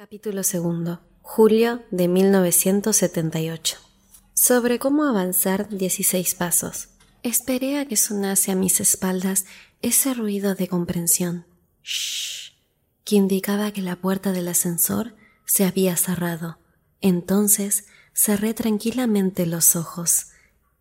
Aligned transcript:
Capítulo 0.00 0.44
segundo. 0.44 1.02
Julio 1.20 1.82
de 1.90 2.08
1978. 2.08 3.76
Sobre 4.32 4.78
cómo 4.78 5.04
avanzar 5.04 5.68
16 5.68 6.36
pasos. 6.36 6.88
Esperé 7.22 7.78
a 7.78 7.84
que 7.84 7.98
sonase 7.98 8.50
a 8.50 8.54
mis 8.54 8.80
espaldas 8.80 9.44
ese 9.82 10.14
ruido 10.14 10.54
de 10.54 10.68
comprensión, 10.68 11.44
shh, 11.82 12.54
que 13.04 13.16
indicaba 13.16 13.72
que 13.72 13.82
la 13.82 13.96
puerta 13.96 14.32
del 14.32 14.48
ascensor 14.48 15.14
se 15.44 15.66
había 15.66 15.98
cerrado. 15.98 16.56
Entonces 17.02 17.84
cerré 18.14 18.54
tranquilamente 18.54 19.44
los 19.44 19.76
ojos 19.76 20.28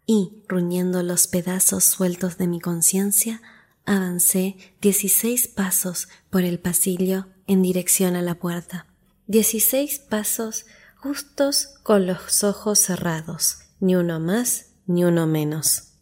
y, 0.05 0.45
ruñendo 0.47 1.03
los 1.03 1.27
pedazos 1.27 1.83
sueltos 1.83 2.37
de 2.37 2.47
mi 2.47 2.61
conciencia, 2.61 3.41
avancé 3.85 4.55
16 4.79 5.49
pasos 5.49 6.07
por 6.29 6.43
el 6.43 6.57
pasillo 6.57 7.25
en 7.47 7.61
dirección 7.61 8.15
a 8.15 8.21
la 8.21 8.35
puerta. 8.35 8.88
Dieciséis 9.29 9.99
pasos 9.99 10.65
justos 10.95 11.75
con 11.83 12.07
los 12.07 12.43
ojos 12.43 12.79
cerrados, 12.79 13.59
ni 13.79 13.95
uno 13.95 14.19
más 14.19 14.71
ni 14.87 15.03
uno 15.05 15.27
menos. 15.27 15.93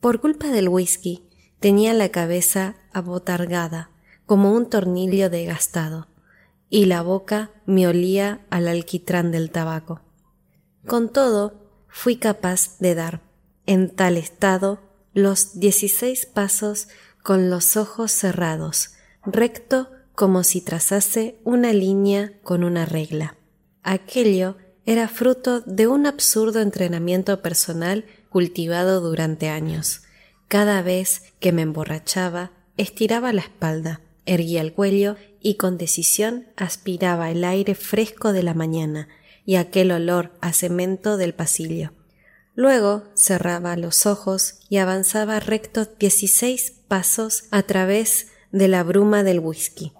Por 0.00 0.20
culpa 0.20 0.48
del 0.48 0.68
whisky, 0.68 1.26
tenía 1.60 1.94
la 1.94 2.10
cabeza 2.10 2.76
abotargada, 2.92 3.88
como 4.26 4.52
un 4.52 4.68
tornillo 4.68 5.30
desgastado, 5.30 6.08
y 6.68 6.84
la 6.84 7.00
boca 7.00 7.52
me 7.64 7.88
olía 7.88 8.46
al 8.50 8.68
alquitrán 8.68 9.32
del 9.32 9.50
tabaco. 9.50 10.02
Con 10.86 11.10
todo, 11.10 11.86
fui 11.88 12.16
capaz 12.16 12.78
de 12.80 12.94
dar, 12.94 13.22
en 13.64 13.88
tal 13.88 14.18
estado, 14.18 14.78
los 15.14 15.58
dieciséis 15.58 16.26
pasos 16.26 16.88
con 17.22 17.48
los 17.48 17.78
ojos 17.78 18.12
cerrados, 18.12 18.90
recto 19.24 19.88
como 20.18 20.42
si 20.42 20.60
trazase 20.60 21.36
una 21.44 21.72
línea 21.72 22.32
con 22.42 22.64
una 22.64 22.84
regla. 22.84 23.36
Aquello 23.84 24.56
era 24.84 25.06
fruto 25.06 25.60
de 25.60 25.86
un 25.86 26.06
absurdo 26.06 26.60
entrenamiento 26.60 27.40
personal 27.40 28.04
cultivado 28.28 29.00
durante 29.00 29.48
años. 29.48 30.02
Cada 30.48 30.82
vez 30.82 31.22
que 31.38 31.52
me 31.52 31.62
emborrachaba, 31.62 32.50
estiraba 32.76 33.32
la 33.32 33.42
espalda, 33.42 34.00
erguía 34.26 34.60
el 34.60 34.72
cuello 34.72 35.14
y 35.40 35.54
con 35.54 35.78
decisión 35.78 36.48
aspiraba 36.56 37.30
el 37.30 37.44
aire 37.44 37.76
fresco 37.76 38.32
de 38.32 38.42
la 38.42 38.54
mañana 38.54 39.06
y 39.46 39.54
aquel 39.54 39.92
olor 39.92 40.32
a 40.40 40.52
cemento 40.52 41.16
del 41.16 41.32
pasillo. 41.32 41.92
Luego 42.56 43.04
cerraba 43.14 43.76
los 43.76 44.04
ojos 44.04 44.58
y 44.68 44.78
avanzaba 44.78 45.38
recto 45.38 45.84
dieciséis 45.84 46.72
pasos 46.88 47.44
a 47.52 47.62
través 47.62 48.26
de 48.50 48.66
la 48.66 48.82
bruma 48.82 49.22
del 49.22 49.38
whisky. 49.38 49.92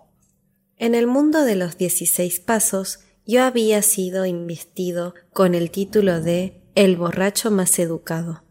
En 0.80 0.94
el 0.94 1.08
mundo 1.08 1.42
de 1.44 1.56
los 1.56 1.76
dieciséis 1.76 2.38
pasos 2.38 3.00
yo 3.26 3.42
había 3.42 3.82
sido 3.82 4.26
investido 4.26 5.12
con 5.32 5.56
el 5.56 5.72
título 5.72 6.20
de 6.20 6.62
El 6.76 6.96
borracho 6.96 7.50
más 7.50 7.80
educado. 7.80 8.44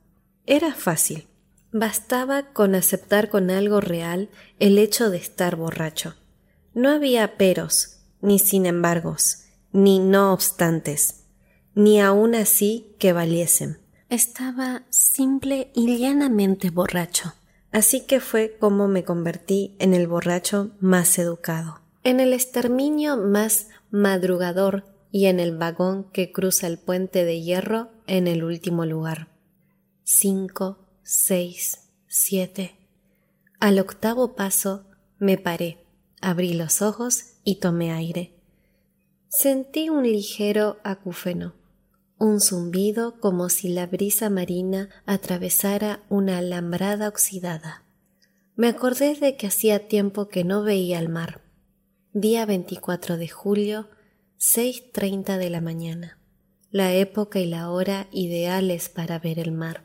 Era 0.45 0.73
fácil. 0.73 1.27
Bastaba 1.71 2.51
con 2.51 2.75
aceptar 2.75 3.29
con 3.29 3.49
algo 3.49 3.79
real 3.79 4.29
el 4.59 4.77
hecho 4.77 5.09
de 5.09 5.17
estar 5.17 5.55
borracho. 5.55 6.15
No 6.73 6.89
había 6.89 7.37
peros, 7.37 7.99
ni 8.21 8.39
sin 8.39 8.65
embargos, 8.65 9.45
ni 9.71 9.99
no 9.99 10.33
obstantes, 10.33 11.23
ni 11.75 12.01
aun 12.01 12.35
así 12.35 12.93
que 12.99 13.13
valiesen. 13.13 13.79
Estaba 14.09 14.83
simple 14.89 15.71
y 15.73 15.97
llanamente 15.97 16.71
borracho. 16.71 17.35
Así 17.71 18.01
que 18.01 18.19
fue 18.19 18.57
como 18.59 18.89
me 18.89 19.05
convertí 19.05 19.77
en 19.79 19.93
el 19.93 20.07
borracho 20.07 20.71
más 20.81 21.17
educado 21.19 21.86
en 22.07 22.21
el 22.21 22.31
exterminio 22.31 23.17
más 23.17 23.67
madrugador 23.91 24.85
y 25.11 25.25
en 25.25 25.41
el 25.41 25.57
vagón 25.57 26.09
que 26.13 26.31
cruza 26.31 26.65
el 26.65 26.79
puente 26.79 27.25
de 27.25 27.41
hierro 27.41 27.89
en 28.07 28.27
el 28.27 28.45
último 28.45 28.85
lugar. 28.85 29.27
Cinco, 30.05 30.87
seis, 31.03 31.89
siete. 32.07 32.77
Al 33.59 33.77
octavo 33.77 34.37
paso 34.37 34.85
me 35.19 35.37
paré, 35.37 35.85
abrí 36.21 36.53
los 36.53 36.81
ojos 36.81 37.33
y 37.43 37.55
tomé 37.55 37.91
aire. 37.91 38.39
Sentí 39.27 39.89
un 39.89 40.03
ligero 40.03 40.77
acúfeno, 40.85 41.55
un 42.17 42.39
zumbido 42.39 43.19
como 43.19 43.49
si 43.49 43.67
la 43.67 43.85
brisa 43.85 44.29
marina 44.29 44.87
atravesara 45.05 46.05
una 46.07 46.37
alambrada 46.37 47.09
oxidada. 47.09 47.83
Me 48.55 48.69
acordé 48.69 49.15
de 49.15 49.35
que 49.35 49.47
hacía 49.47 49.89
tiempo 49.89 50.29
que 50.29 50.45
no 50.45 50.63
veía 50.63 50.99
el 50.99 51.09
mar 51.09 51.46
día 52.13 52.45
24 52.45 53.17
de 53.17 53.27
julio, 53.27 53.87
6.30 54.39 55.37
de 55.37 55.49
la 55.49 55.61
mañana, 55.61 56.17
la 56.71 56.93
época 56.93 57.39
y 57.39 57.45
la 57.45 57.69
hora 57.69 58.07
ideales 58.11 58.89
para 58.89 59.19
ver 59.19 59.39
el 59.39 59.51
mar. 59.51 59.83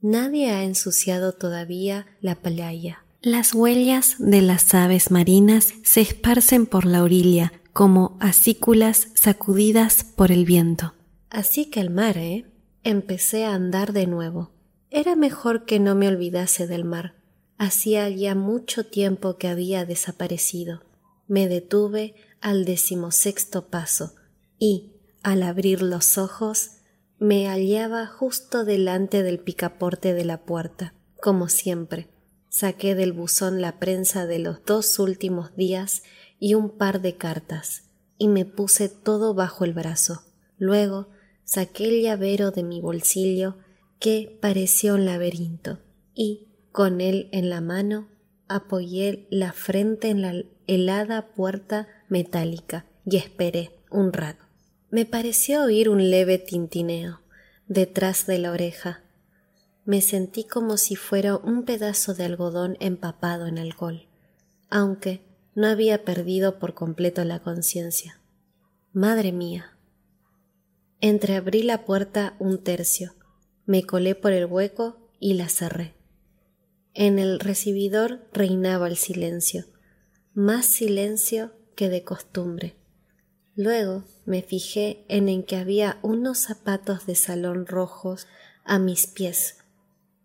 Nadie 0.00 0.50
ha 0.50 0.62
ensuciado 0.62 1.32
todavía 1.32 2.06
la 2.20 2.36
playa. 2.36 3.04
Las 3.22 3.54
huellas 3.54 4.16
de 4.18 4.40
las 4.40 4.72
aves 4.72 5.10
marinas 5.10 5.74
se 5.82 6.00
esparcen 6.00 6.64
por 6.66 6.84
la 6.84 7.02
orilla 7.02 7.52
como 7.72 8.16
acículas 8.20 9.08
sacudidas 9.14 10.04
por 10.04 10.30
el 10.32 10.44
viento. 10.44 10.94
Así 11.28 11.66
que 11.66 11.80
el 11.80 11.90
mar, 11.90 12.16
¿eh? 12.16 12.46
Empecé 12.84 13.44
a 13.44 13.54
andar 13.54 13.92
de 13.92 14.06
nuevo. 14.06 14.52
Era 14.90 15.16
mejor 15.16 15.64
que 15.64 15.80
no 15.80 15.94
me 15.96 16.08
olvidase 16.08 16.66
del 16.66 16.84
mar. 16.84 17.14
Hacía 17.58 18.08
ya 18.08 18.34
mucho 18.34 18.86
tiempo 18.86 19.36
que 19.36 19.48
había 19.48 19.84
desaparecido. 19.84 20.85
Me 21.28 21.48
detuve 21.48 22.14
al 22.40 22.64
decimosexto 22.64 23.68
paso 23.68 24.14
y, 24.58 24.92
al 25.22 25.42
abrir 25.42 25.82
los 25.82 26.18
ojos, 26.18 26.70
me 27.18 27.48
hallaba 27.48 28.06
justo 28.06 28.64
delante 28.64 29.22
del 29.22 29.38
picaporte 29.38 30.14
de 30.14 30.24
la 30.24 30.44
puerta. 30.44 30.94
Como 31.20 31.48
siempre, 31.48 32.08
saqué 32.48 32.94
del 32.94 33.12
buzón 33.12 33.60
la 33.60 33.78
prensa 33.78 34.26
de 34.26 34.38
los 34.38 34.64
dos 34.64 34.98
últimos 34.98 35.56
días 35.56 36.02
y 36.38 36.54
un 36.54 36.70
par 36.70 37.00
de 37.00 37.16
cartas, 37.16 37.84
y 38.18 38.28
me 38.28 38.44
puse 38.44 38.88
todo 38.88 39.34
bajo 39.34 39.64
el 39.64 39.72
brazo. 39.72 40.22
Luego 40.58 41.08
saqué 41.44 41.88
el 41.88 42.02
llavero 42.02 42.50
de 42.50 42.62
mi 42.62 42.80
bolsillo, 42.80 43.56
que 43.98 44.38
parecía 44.40 44.94
un 44.94 45.06
laberinto, 45.06 45.78
y, 46.14 46.48
con 46.70 47.00
él 47.00 47.28
en 47.32 47.48
la 47.48 47.60
mano, 47.60 48.08
apoyé 48.48 49.26
la 49.30 49.52
frente 49.52 50.10
en 50.10 50.22
la 50.22 50.34
helada 50.66 51.28
puerta 51.34 51.88
metálica 52.08 52.86
y 53.04 53.16
esperé 53.16 53.70
un 53.90 54.12
rato. 54.12 54.44
Me 54.90 55.04
pareció 55.04 55.64
oír 55.64 55.88
un 55.88 56.10
leve 56.10 56.38
tintineo 56.38 57.20
detrás 57.68 58.26
de 58.26 58.38
la 58.38 58.52
oreja. 58.52 59.02
Me 59.84 60.00
sentí 60.00 60.44
como 60.44 60.76
si 60.76 60.96
fuera 60.96 61.36
un 61.36 61.64
pedazo 61.64 62.14
de 62.14 62.24
algodón 62.24 62.76
empapado 62.80 63.46
en 63.46 63.58
alcohol, 63.58 64.06
aunque 64.68 65.22
no 65.54 65.66
había 65.66 66.04
perdido 66.04 66.58
por 66.58 66.74
completo 66.74 67.24
la 67.24 67.40
conciencia. 67.40 68.20
Madre 68.92 69.32
mía. 69.32 69.76
Entreabrí 71.00 71.62
la 71.62 71.84
puerta 71.84 72.34
un 72.38 72.62
tercio, 72.62 73.14
me 73.66 73.84
colé 73.84 74.14
por 74.14 74.32
el 74.32 74.46
hueco 74.46 75.10
y 75.20 75.34
la 75.34 75.48
cerré. 75.48 75.94
En 76.94 77.18
el 77.18 77.40
recibidor 77.40 78.26
reinaba 78.32 78.88
el 78.88 78.96
silencio, 78.96 79.66
más 80.36 80.66
silencio 80.66 81.52
que 81.76 81.88
de 81.88 82.04
costumbre. 82.04 82.76
Luego 83.54 84.04
me 84.26 84.42
fijé 84.42 85.06
en, 85.08 85.42
que 85.44 85.56
había 85.56 85.98
unos 86.02 86.36
zapatos 86.36 87.06
de 87.06 87.14
salón 87.14 87.66
rojos 87.66 88.26
a 88.62 88.78
mis 88.78 89.06
pies. 89.06 89.56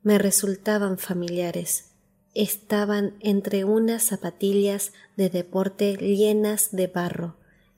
Me 0.03 0.17
resultaban 0.17 0.97
familiares. 0.97 1.93
Estaban 2.33 3.15
entre 3.21 3.63
unas 3.63 4.03
zapatillas 4.03 4.91
de 5.15 5.29
deporte 5.29 5.95
llenas 5.95 6.71
de 6.73 6.87
barro 6.87 7.37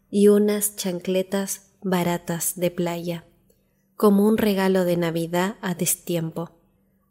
y 0.09 0.29
unas 0.29 0.75
chancletas 0.75 1.69
baratas 1.83 2.53
de 2.55 2.71
playa, 2.71 3.25
como 3.95 4.25
un 4.25 4.39
regalo 4.39 4.85
de 4.85 4.97
Navidad 4.97 5.57
a 5.61 5.75
destiempo. 5.75 6.57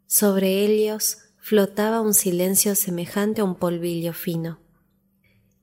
Sobre 0.05 0.65
ellos 0.65 1.19
flotaba 1.37 2.01
un 2.01 2.13
silencio 2.13 2.75
semejante 2.75 3.39
a 3.39 3.45
un 3.45 3.55
polvillo 3.55 4.11
fino. 4.11 4.62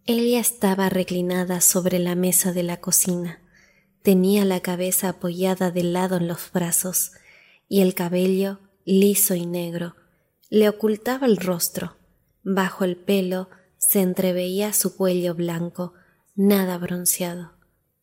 Ella 0.07 0.41
estaba 0.41 0.89
reclinada 0.89 1.61
sobre 1.61 1.99
la 1.99 2.15
mesa 2.15 2.53
de 2.53 2.63
la 2.63 2.81
cocina. 2.81 3.41
Tenía 4.03 4.45
la 4.45 4.61
cabeza 4.61 5.11
apoyada 5.11 5.71
de 5.71 5.85
lado 5.85 6.17
en 6.17 6.27
los 6.27 6.51
brazos 6.53 7.13
y 7.69 7.83
el 7.83 7.95
cabello, 7.95 8.61
liso 8.85 9.35
y 9.35 9.47
negro, 9.47 9.95
le 10.49 10.69
ocultaba 10.69 11.27
el 11.27 11.37
rostro. 11.37 11.97
Bajo 12.43 12.85
el 12.85 12.97
pelo 12.97 13.49
se 13.79 14.01
entreveía 14.01 14.73
su 14.73 14.97
cuello 14.97 15.35
blanco, 15.35 15.95
nada 16.35 16.77
bronceado. 16.79 17.53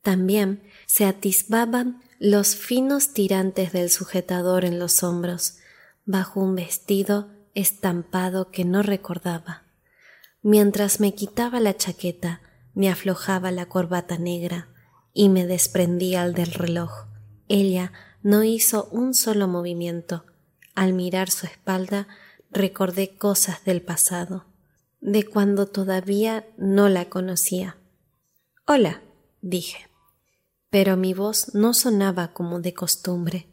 También 0.01 0.63
se 0.85 1.05
atisbaban 1.05 2.01
los 2.19 2.55
finos 2.55 3.13
tirantes 3.13 3.73
del 3.73 3.89
sujetador 3.89 4.63
en 4.63 4.79
los 4.79 5.03
hombros, 5.03 5.57
bajo 6.05 6.39
un 6.39 6.55
vestido 6.55 7.29
estampado 7.53 8.49
que 8.49 8.63
no 8.63 8.81
recordaba. 8.81 9.66
Mientras 10.49 11.01
me 11.01 11.13
quitaba 11.13 11.59
la 11.59 11.75
chaqueta, 11.75 12.39
me 12.73 12.89
aflojaba 12.89 13.51
la 13.51 13.65
corbata 13.65 14.17
negra 14.17 14.69
y 15.11 15.27
me 15.27 15.45
desprendía 15.45 16.23
al 16.23 16.33
del 16.33 16.53
reloj. 16.53 17.07
Ella 17.49 17.91
no 18.23 18.45
hizo 18.45 18.87
un 18.93 19.13
solo 19.13 19.49
movimiento. 19.49 20.23
Al 20.73 20.93
mirar 20.93 21.31
su 21.31 21.47
espalda 21.47 22.07
recordé 22.49 23.17
cosas 23.17 23.65
del 23.65 23.81
pasado, 23.81 24.45
de 25.01 25.25
cuando 25.25 25.65
todavía 25.65 26.47
no 26.55 26.87
la 26.87 27.09
conocía. 27.09 27.75
Hola, 28.65 29.01
dije. 29.41 29.89
Pero 30.69 30.95
mi 30.95 31.13
voz 31.13 31.55
no 31.55 31.73
sonaba 31.73 32.31
como 32.31 32.61
de 32.61 32.73
costumbre. 32.73 33.47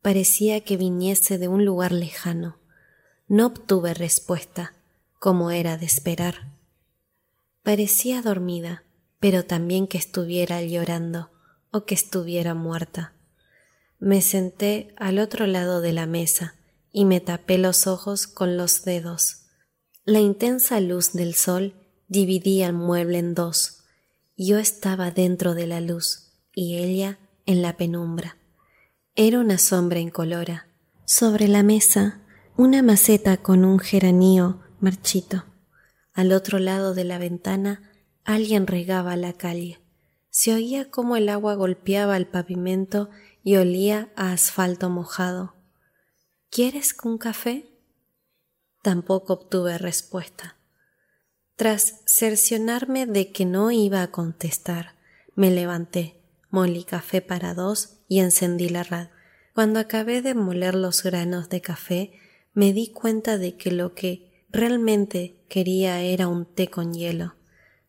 Parecía 0.00 0.64
que 0.64 0.76
viniese 0.76 1.38
de 1.38 1.46
un 1.46 1.64
lugar 1.64 1.92
lejano. 1.92 2.58
No 3.28 3.46
obtuve 3.46 3.94
respuesta, 3.94 4.72
como 5.22 5.52
era 5.52 5.78
de 5.78 5.86
esperar. 5.86 6.50
Parecía 7.62 8.22
dormida, 8.22 8.82
pero 9.20 9.44
también 9.44 9.86
que 9.86 9.96
estuviera 9.96 10.60
llorando 10.62 11.30
o 11.70 11.84
que 11.84 11.94
estuviera 11.94 12.54
muerta. 12.54 13.12
Me 14.00 14.20
senté 14.20 14.92
al 14.96 15.20
otro 15.20 15.46
lado 15.46 15.80
de 15.80 15.92
la 15.92 16.06
mesa 16.06 16.56
y 16.90 17.04
me 17.04 17.20
tapé 17.20 17.56
los 17.56 17.86
ojos 17.86 18.26
con 18.26 18.56
los 18.56 18.82
dedos. 18.82 19.44
La 20.04 20.18
intensa 20.18 20.80
luz 20.80 21.12
del 21.12 21.36
sol 21.36 21.76
dividía 22.08 22.66
el 22.66 22.72
mueble 22.72 23.20
en 23.20 23.34
dos. 23.34 23.84
Yo 24.36 24.58
estaba 24.58 25.12
dentro 25.12 25.54
de 25.54 25.68
la 25.68 25.80
luz 25.80 26.32
y 26.52 26.78
ella 26.78 27.20
en 27.46 27.62
la 27.62 27.76
penumbra. 27.76 28.38
Era 29.14 29.38
una 29.38 29.58
sombra 29.58 30.00
incolora. 30.00 30.66
Sobre 31.04 31.46
la 31.46 31.62
mesa, 31.62 32.22
una 32.56 32.82
maceta 32.82 33.36
con 33.36 33.64
un 33.64 33.78
geranio 33.78 34.62
marchito. 34.82 35.44
Al 36.12 36.32
otro 36.32 36.58
lado 36.58 36.92
de 36.92 37.04
la 37.04 37.18
ventana, 37.18 37.90
alguien 38.24 38.66
regaba 38.66 39.16
la 39.16 39.32
calle. 39.32 39.80
Se 40.28 40.52
oía 40.52 40.90
cómo 40.90 41.16
el 41.16 41.28
agua 41.28 41.54
golpeaba 41.54 42.16
el 42.16 42.26
pavimento 42.26 43.08
y 43.42 43.56
olía 43.56 44.12
a 44.16 44.32
asfalto 44.32 44.90
mojado. 44.90 45.54
¿Quieres 46.50 46.94
un 47.04 47.18
café? 47.18 47.66
Tampoco 48.82 49.34
obtuve 49.34 49.78
respuesta. 49.78 50.56
Tras 51.56 52.00
cercionarme 52.06 53.06
de 53.06 53.30
que 53.30 53.44
no 53.44 53.70
iba 53.70 54.02
a 54.02 54.10
contestar, 54.10 54.96
me 55.34 55.50
levanté, 55.50 56.20
molí 56.50 56.84
café 56.84 57.22
para 57.22 57.54
dos 57.54 57.98
y 58.08 58.20
encendí 58.20 58.68
la 58.68 58.82
radio. 58.82 59.10
Cuando 59.54 59.78
acabé 59.78 60.22
de 60.22 60.34
moler 60.34 60.74
los 60.74 61.02
granos 61.02 61.48
de 61.50 61.60
café, 61.60 62.12
me 62.52 62.72
di 62.72 62.90
cuenta 62.90 63.38
de 63.38 63.56
que 63.56 63.70
lo 63.70 63.94
que 63.94 64.31
realmente 64.52 65.36
quería 65.48 66.00
era 66.02 66.28
un 66.28 66.44
té 66.46 66.68
con 66.68 66.94
hielo. 66.94 67.34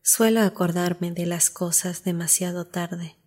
Suelo 0.02 0.42
acordarme 0.42 1.12
de 1.12 1.26
las 1.26 1.50
cosas 1.50 2.04
demasiado 2.04 2.68
tarde 2.68 3.18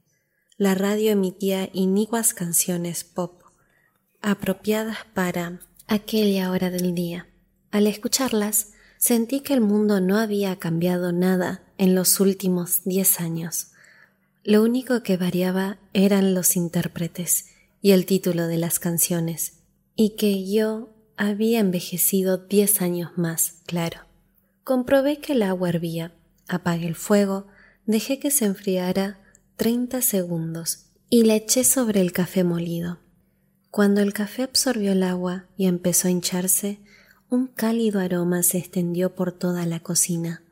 la 0.58 0.74
radio 0.74 1.10
emitía 1.10 1.68
iniguas 1.74 2.32
canciones 2.32 3.04
pop, 3.04 3.42
apropiadas 4.22 4.96
para 5.12 5.60
aquella 5.86 6.50
hora 6.50 6.70
del 6.70 6.94
día. 6.94 7.28
Al 7.70 7.86
escucharlas, 7.86 8.72
sentí 8.96 9.40
que 9.40 9.52
el 9.52 9.60
mundo 9.60 10.00
no 10.00 10.16
había 10.16 10.56
cambiado 10.58 11.12
nada 11.12 11.62
en 11.76 11.94
los 11.94 12.20
últimos 12.20 12.84
diez 12.84 13.20
años. 13.20 13.72
Lo 14.44 14.62
único 14.62 15.02
que 15.02 15.18
variaba 15.18 15.76
eran 15.92 16.34
los 16.34 16.56
intérpretes 16.56 17.50
y 17.82 17.90
el 17.90 18.06
título 18.06 18.46
de 18.46 18.56
las 18.56 18.78
canciones, 18.78 19.58
y 19.94 20.16
que 20.16 20.50
yo 20.50 20.88
había 21.16 21.60
envejecido 21.60 22.38
diez 22.38 22.82
años 22.82 23.12
más, 23.16 23.62
claro. 23.66 24.00
Comprobé 24.64 25.18
que 25.18 25.32
el 25.32 25.42
agua 25.42 25.68
hervía, 25.68 26.14
apagué 26.48 26.86
el 26.86 26.94
fuego, 26.94 27.46
dejé 27.86 28.18
que 28.18 28.30
se 28.30 28.44
enfriara 28.44 29.20
30 29.56 30.02
segundos 30.02 30.86
y 31.08 31.24
la 31.24 31.36
eché 31.36 31.64
sobre 31.64 32.00
el 32.00 32.12
café 32.12 32.44
molido. 32.44 32.98
Cuando 33.70 34.00
el 34.00 34.12
café 34.12 34.42
absorbió 34.42 34.92
el 34.92 35.02
agua 35.02 35.46
y 35.56 35.66
empezó 35.66 36.08
a 36.08 36.10
hincharse, 36.10 36.80
un 37.28 37.46
cálido 37.46 38.00
aroma 38.00 38.42
se 38.42 38.58
extendió 38.58 39.14
por 39.14 39.32
toda 39.32 39.66
la 39.66 39.80
cocina. 39.80 40.42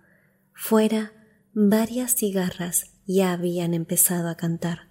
Fuera, 0.52 1.12
varias 1.52 2.14
cigarras 2.14 2.93
ya 3.06 3.32
habían 3.32 3.75
empezado 3.75 4.28
a 4.28 4.37
cantar. 4.37 4.90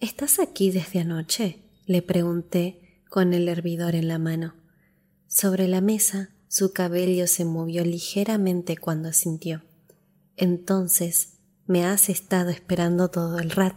¿Estás 0.00 0.38
aquí 0.38 0.70
desde 0.70 1.00
anoche? 1.00 1.62
le 1.86 2.02
pregunté 2.02 2.81
con 3.12 3.34
el 3.34 3.46
hervidor 3.46 3.94
en 3.94 4.08
la 4.08 4.18
mano. 4.18 4.54
Sobre 5.26 5.68
la 5.68 5.82
mesa 5.82 6.30
su 6.48 6.72
cabello 6.72 7.26
se 7.26 7.44
movió 7.44 7.84
ligeramente 7.84 8.78
cuando 8.78 9.10
asintió. 9.10 9.62
Entonces 10.38 11.34
me 11.66 11.84
has 11.84 12.08
estado 12.08 12.48
esperando 12.48 13.10
todo 13.10 13.38
el 13.38 13.50
rato. 13.50 13.76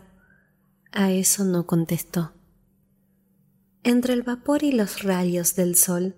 A 0.93 1.11
eso 1.11 1.43
no 1.43 1.67
contestó. 1.67 2.31
Entre 3.83 4.13
el 4.13 4.23
vapor 4.23 4.63
y 4.63 4.71
los 4.71 5.03
rayos 5.03 5.53
del 5.55 5.75
sol, 5.75 6.15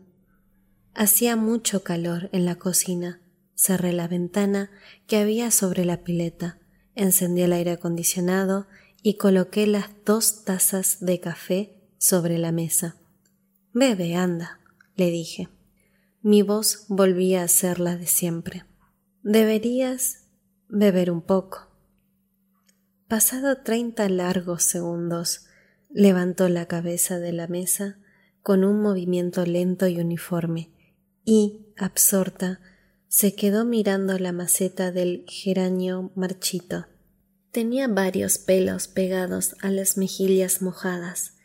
hacía 0.94 1.36
mucho 1.36 1.84
calor 1.84 2.30
en 2.34 2.46
la 2.46 2.58
cocina. 2.58 3.20
Cerré 3.56 3.94
la 3.94 4.08
ventana 4.08 4.70
que 5.08 5.18
había 5.18 5.50
sobre 5.50 5.86
la 5.86 6.04
pileta, 6.04 6.60
encendí 6.94 7.42
el 7.42 7.54
aire 7.54 7.72
acondicionado 7.72 8.68
y 9.02 9.16
coloqué 9.16 9.66
las 9.66 9.90
dos 10.06 10.46
tazas 10.46 10.98
de 11.00 11.20
café 11.20 11.81
sobre 11.98 12.38
la 12.38 12.52
mesa. 12.52 12.96
Bebe, 13.79 14.15
anda, 14.15 14.59
le 14.95 15.12
dije. 15.12 15.50
Mi 16.24 16.41
voz 16.41 16.85
volvía 16.88 17.44
a 17.44 17.47
ser 17.47 17.79
la 17.79 17.95
de 17.95 18.07
siempre. 18.07 18.65
Deberías 19.21 20.29
beber 20.68 21.12
un 21.12 21.21
poco. 21.21 21.68
Pasado 23.07 23.62
treinta 23.62 24.09
largos 24.09 24.63
segundos, 24.63 25.45
levantó 25.91 26.50
la 26.50 26.65
cabeza 26.65 27.19
de 27.19 27.33
la 27.33 27.45
mesa 27.45 28.00
con 28.41 28.63
un 28.63 28.81
movimiento 28.81 29.45
lento 29.45 29.85
y 29.85 30.00
uniforme 30.00 30.71
y, 31.24 31.68
absorta, 31.77 32.59
se 33.09 33.35
quedó 33.35 33.63
mirando 33.63 34.18
la 34.18 34.31
maceta 34.31 34.91
del 34.91 35.24
geranio 35.27 36.12
marchito. 36.15 36.88
Tenía 37.51 37.88
varios 37.88 38.39
pelos 38.39 38.88
pegados 38.88 39.56
a 39.62 39.69
las 39.69 39.97
mejillas 39.97 40.63
mojadas. 40.63 41.37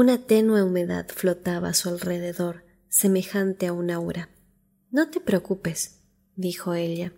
Una 0.00 0.24
tenue 0.24 0.62
humedad 0.62 1.08
flotaba 1.08 1.70
a 1.70 1.74
su 1.74 1.88
alrededor, 1.88 2.62
semejante 2.88 3.66
a 3.66 3.72
un 3.72 3.90
aura. 3.90 4.28
No 4.92 5.10
te 5.10 5.18
preocupes, 5.18 6.04
dijo 6.36 6.74
ella. 6.74 7.12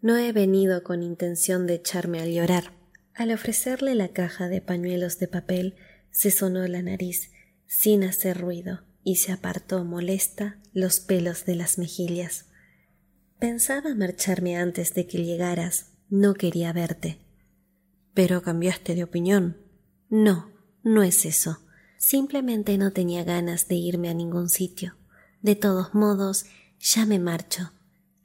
No 0.00 0.16
he 0.16 0.32
venido 0.32 0.82
con 0.82 1.04
intención 1.04 1.68
de 1.68 1.74
echarme 1.74 2.20
a 2.20 2.26
llorar. 2.26 2.72
Al 3.14 3.30
ofrecerle 3.30 3.94
la 3.94 4.08
caja 4.08 4.48
de 4.48 4.60
pañuelos 4.60 5.20
de 5.20 5.28
papel, 5.28 5.76
se 6.10 6.32
sonó 6.32 6.66
la 6.66 6.82
nariz 6.82 7.30
sin 7.68 8.02
hacer 8.02 8.40
ruido 8.40 8.80
y 9.04 9.14
se 9.14 9.30
apartó 9.30 9.84
molesta 9.84 10.58
los 10.72 10.98
pelos 10.98 11.44
de 11.44 11.54
las 11.54 11.78
mejillas. 11.78 12.46
Pensaba 13.38 13.94
marcharme 13.94 14.56
antes 14.56 14.94
de 14.94 15.06
que 15.06 15.22
llegaras. 15.22 15.92
No 16.10 16.34
quería 16.34 16.72
verte. 16.72 17.20
Pero 18.14 18.42
cambiaste 18.42 18.96
de 18.96 19.04
opinión. 19.04 19.58
No, 20.08 20.50
no 20.82 21.04
es 21.04 21.24
eso. 21.24 21.63
Simplemente 22.06 22.76
no 22.76 22.92
tenía 22.92 23.24
ganas 23.24 23.66
de 23.66 23.76
irme 23.76 24.10
a 24.10 24.14
ningún 24.14 24.50
sitio. 24.50 24.94
De 25.40 25.56
todos 25.56 25.94
modos, 25.94 26.44
ya 26.78 27.06
me 27.06 27.18
marcho. 27.18 27.72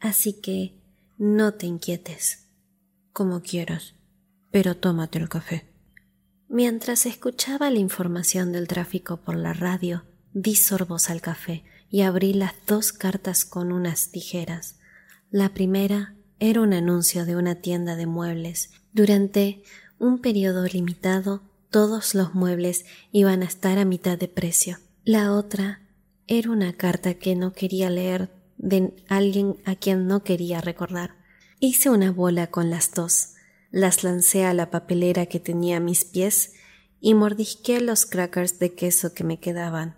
Así 0.01 0.33
que 0.33 0.73
no 1.17 1.53
te 1.53 1.65
inquietes. 1.65 2.49
Como 3.13 3.41
quieras, 3.41 3.93
pero 4.51 4.75
tómate 4.75 5.17
el 5.17 5.29
café. 5.29 5.65
Mientras 6.49 7.05
escuchaba 7.05 7.71
la 7.71 7.79
información 7.79 8.51
del 8.51 8.67
tráfico 8.67 9.15
por 9.15 9.37
la 9.37 9.53
radio, 9.53 10.03
di 10.33 10.55
sorbos 10.55 11.09
al 11.09 11.21
café 11.21 11.63
y 11.89 12.01
abrí 12.01 12.33
las 12.33 12.55
dos 12.67 12.91
cartas 12.91 13.45
con 13.45 13.71
unas 13.71 14.11
tijeras. 14.11 14.77
La 15.31 15.53
primera 15.53 16.15
era 16.39 16.59
un 16.59 16.73
anuncio 16.73 17.25
de 17.25 17.37
una 17.37 17.55
tienda 17.55 17.95
de 17.95 18.07
muebles. 18.07 18.71
Durante 18.91 19.63
un 19.99 20.19
periodo 20.19 20.65
limitado, 20.65 21.48
todos 21.69 22.15
los 22.15 22.33
muebles 22.33 22.85
iban 23.11 23.41
a 23.41 23.45
estar 23.45 23.77
a 23.77 23.85
mitad 23.85 24.17
de 24.17 24.27
precio. 24.27 24.77
La 25.03 25.33
otra 25.33 25.81
era 26.27 26.51
una 26.51 26.73
carta 26.73 27.15
que 27.15 27.35
no 27.35 27.53
quería 27.53 27.89
leer 27.89 28.29
de 28.57 28.93
alguien 29.07 29.55
a 29.65 29.75
quien 29.75 30.07
no 30.07 30.23
quería 30.23 30.61
recordar. 30.61 31.15
Hice 31.59 31.89
una 31.89 32.11
bola 32.11 32.47
con 32.47 32.69
las 32.69 32.93
dos, 32.93 33.33
las 33.71 34.03
lancé 34.03 34.45
a 34.45 34.53
la 34.53 34.69
papelera 34.69 35.25
que 35.25 35.39
tenía 35.39 35.77
a 35.77 35.81
mis 35.81 36.05
pies 36.05 36.53
y 37.01 37.13
mordisqué 37.13 37.81
los 37.81 38.05
crackers 38.05 38.59
de 38.59 38.73
queso 38.73 39.13
que 39.13 39.23
me 39.23 39.39
quedaban. 39.39 39.95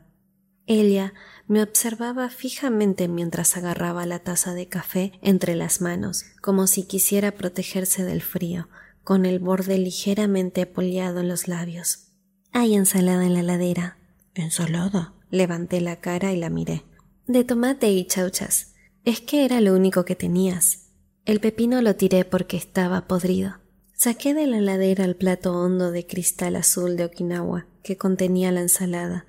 Ella 0.67 1.13
me 1.47 1.61
observaba 1.63 2.29
fijamente 2.29 3.07
mientras 3.07 3.57
agarraba 3.57 4.05
la 4.05 4.19
taza 4.19 4.53
de 4.53 4.67
café 4.67 5.13
entre 5.21 5.55
las 5.55 5.81
manos, 5.81 6.23
como 6.39 6.67
si 6.67 6.83
quisiera 6.83 7.31
protegerse 7.31 8.03
del 8.05 8.21
frío, 8.21 8.69
con 9.03 9.25
el 9.25 9.39
borde 9.39 9.77
ligeramente 9.77 10.61
apoyado 10.61 11.19
en 11.19 11.27
los 11.27 11.47
labios. 11.47 12.11
Hay 12.51 12.75
ensalada 12.75 13.25
en 13.25 13.33
la 13.33 13.43
ladera. 13.43 13.97
¿Ensalada? 14.33 15.13
Levanté 15.29 15.81
la 15.81 15.99
cara 16.01 16.31
y 16.33 16.37
la 16.37 16.49
miré. 16.49 16.83
De 17.27 17.43
tomate 17.43 17.91
y 17.91 18.05
chauchas. 18.05 18.73
Es 19.05 19.21
que 19.21 19.45
era 19.45 19.61
lo 19.61 19.73
único 19.73 20.05
que 20.05 20.15
tenías. 20.15 20.89
El 21.25 21.39
pepino 21.39 21.81
lo 21.81 21.95
tiré 21.95 22.25
porque 22.25 22.57
estaba 22.57 23.07
podrido. 23.07 23.55
Saqué 23.93 24.33
de 24.33 24.47
la 24.47 24.59
ladera 24.59 25.05
el 25.05 25.15
plato 25.15 25.53
hondo 25.53 25.91
de 25.91 26.05
cristal 26.05 26.55
azul 26.55 26.97
de 26.97 27.05
Okinawa 27.05 27.67
que 27.83 27.97
contenía 27.97 28.51
la 28.51 28.61
ensalada. 28.61 29.25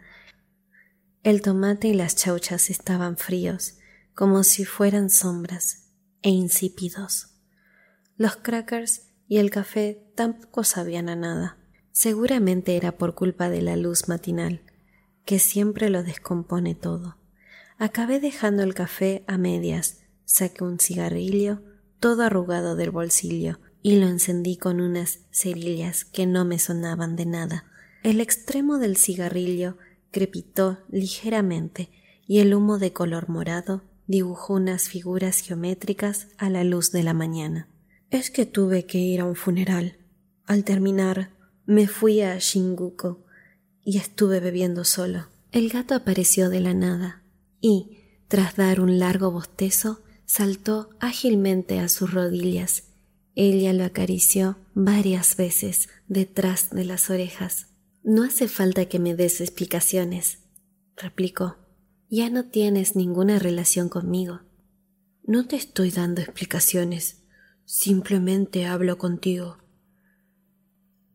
El 1.23 1.43
tomate 1.43 1.89
y 1.89 1.95
las 1.95 2.17
chauchas 2.17 2.71
estaban 2.71 3.17
fríos, 3.17 3.79
como 4.15 4.43
si 4.45 4.65
fueran 4.65 5.11
sombras, 5.11 5.91
e 6.23 6.31
insípidos. 6.31 7.29
Los 8.17 8.37
crackers 8.37 9.12
y 9.33 9.39
el 9.39 9.51
café 9.51 9.99
tampoco 10.15 10.63
sabían 10.63 11.09
a 11.09 11.17
nada. 11.17 11.57
Seguramente 11.91 12.77
era 12.77 12.99
por 12.99 13.15
culpa 13.15 13.49
de 13.49 13.63
la 13.63 13.77
luz 13.77 14.07
matinal, 14.07 14.61
que 15.25 15.39
siempre 15.39 15.89
lo 15.89 16.03
descompone 16.03 16.75
todo. 16.75 17.17
Acabé 17.79 18.21
dejando 18.21 18.63
el 18.63 18.75
café 18.75 19.25
a 19.27 19.39
medias, 19.39 20.03
saqué 20.27 20.65
un 20.65 20.79
cigarrillo, 20.79 21.63
todo 21.99 22.25
arrugado 22.25 22.77
del 22.77 22.91
bolsillo, 22.91 23.59
y 23.81 23.97
lo 23.97 24.07
encendí 24.07 24.59
con 24.59 24.83
unas 24.83 25.21
cerillas 25.31 26.05
que 26.05 26.27
no 26.27 26.45
me 26.45 26.59
sonaban 26.59 27.17
de 27.17 27.25
nada. 27.25 27.65
El 28.03 28.21
extremo 28.21 28.77
del 28.77 28.99
cigarrillo 28.99 29.79
crepitó 30.11 30.81
ligeramente 30.91 31.89
y 32.27 32.41
el 32.41 32.53
humo 32.53 32.79
de 32.79 32.93
color 32.93 33.31
morado 33.31 33.83
dibujó 34.07 34.53
unas 34.53 34.91
figuras 34.91 35.39
geométricas 35.39 36.29
a 36.37 36.51
la 36.51 36.65
luz 36.65 36.93
de 36.93 37.03
la 37.03 37.15
mañana. 37.15 37.72
Es 38.13 38.31
que 38.31 38.47
tuve 38.47 38.87
que 38.87 38.99
ir 38.99 39.21
a 39.21 39.25
un 39.25 39.35
funeral. 39.35 39.99
Al 40.47 40.63
terminar, 40.63 41.31
me 41.67 41.89
fui 41.89 42.21
a 42.21 42.39
Shinguko 42.39 43.25
y 43.85 43.99
estuve 43.99 44.39
bebiendo 44.39 44.85
solo. 44.85 45.27
El 45.51 45.69
gato 45.69 45.97
apareció 45.97 46.49
de 46.49 46.61
la 46.61 46.75
nada 46.75 47.25
y, 47.61 47.99
tras 48.29 48.55
dar 48.55 48.81
un 48.81 49.01
largo 49.01 49.33
bostezo, 49.33 50.03
saltó 50.27 50.91
ágilmente 51.01 51.81
a 51.81 51.89
sus 51.89 52.13
rodillas 52.13 52.85
ella 53.35 53.73
lo 53.73 53.85
acarició 53.85 54.59
varias 54.75 55.37
veces 55.37 55.89
detrás 56.07 56.71
de 56.71 56.85
las 56.85 57.09
orejas. 57.09 57.69
No 58.03 58.25
hace 58.25 58.49
falta 58.49 58.87
que 58.87 58.99
me 58.99 59.15
des 59.15 59.41
explicaciones, 59.41 60.39
replicó. 60.97 61.57
Ya 62.11 62.29
no 62.29 62.45
tienes 62.47 62.95
ninguna 62.95 63.39
relación 63.39 63.89
conmigo. 63.89 64.41
No 65.25 65.47
te 65.47 65.57
estoy 65.57 65.91
dando 65.91 66.21
explicaciones, 66.21 67.22
simplemente 67.65 68.67
hablo 68.67 68.99
contigo. 68.99 69.59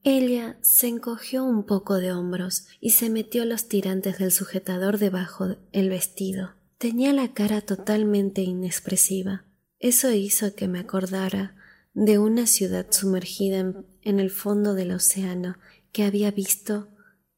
Ella 0.03 0.57
se 0.61 0.87
encogió 0.87 1.43
un 1.43 1.65
poco 1.65 1.95
de 1.95 2.13
hombros 2.13 2.67
y 2.79 2.91
se 2.91 3.09
metió 3.09 3.43
los 3.43 3.67
tirantes 3.67 4.19
del 4.19 4.31
sujetador 4.31 4.99
debajo 4.99 5.57
del 5.73 5.89
vestido. 5.89 6.53
Tenía 6.77 7.11
la 7.11 7.33
cara 7.33 7.61
totalmente 7.61 8.41
inexpresiva. 8.41 9.43
Eso 9.79 10.11
hizo 10.11 10.55
que 10.55 10.67
me 10.67 10.79
acordara 10.79 11.55
de 11.93 12.19
una 12.19 12.45
ciudad 12.45 12.85
sumergida 12.91 13.59
en, 14.01 14.19
el 14.19 14.29
fondo 14.29 14.75
del 14.75 14.91
océano 14.91 15.57
que 15.91 16.03
había 16.03 16.29
visto 16.29 16.89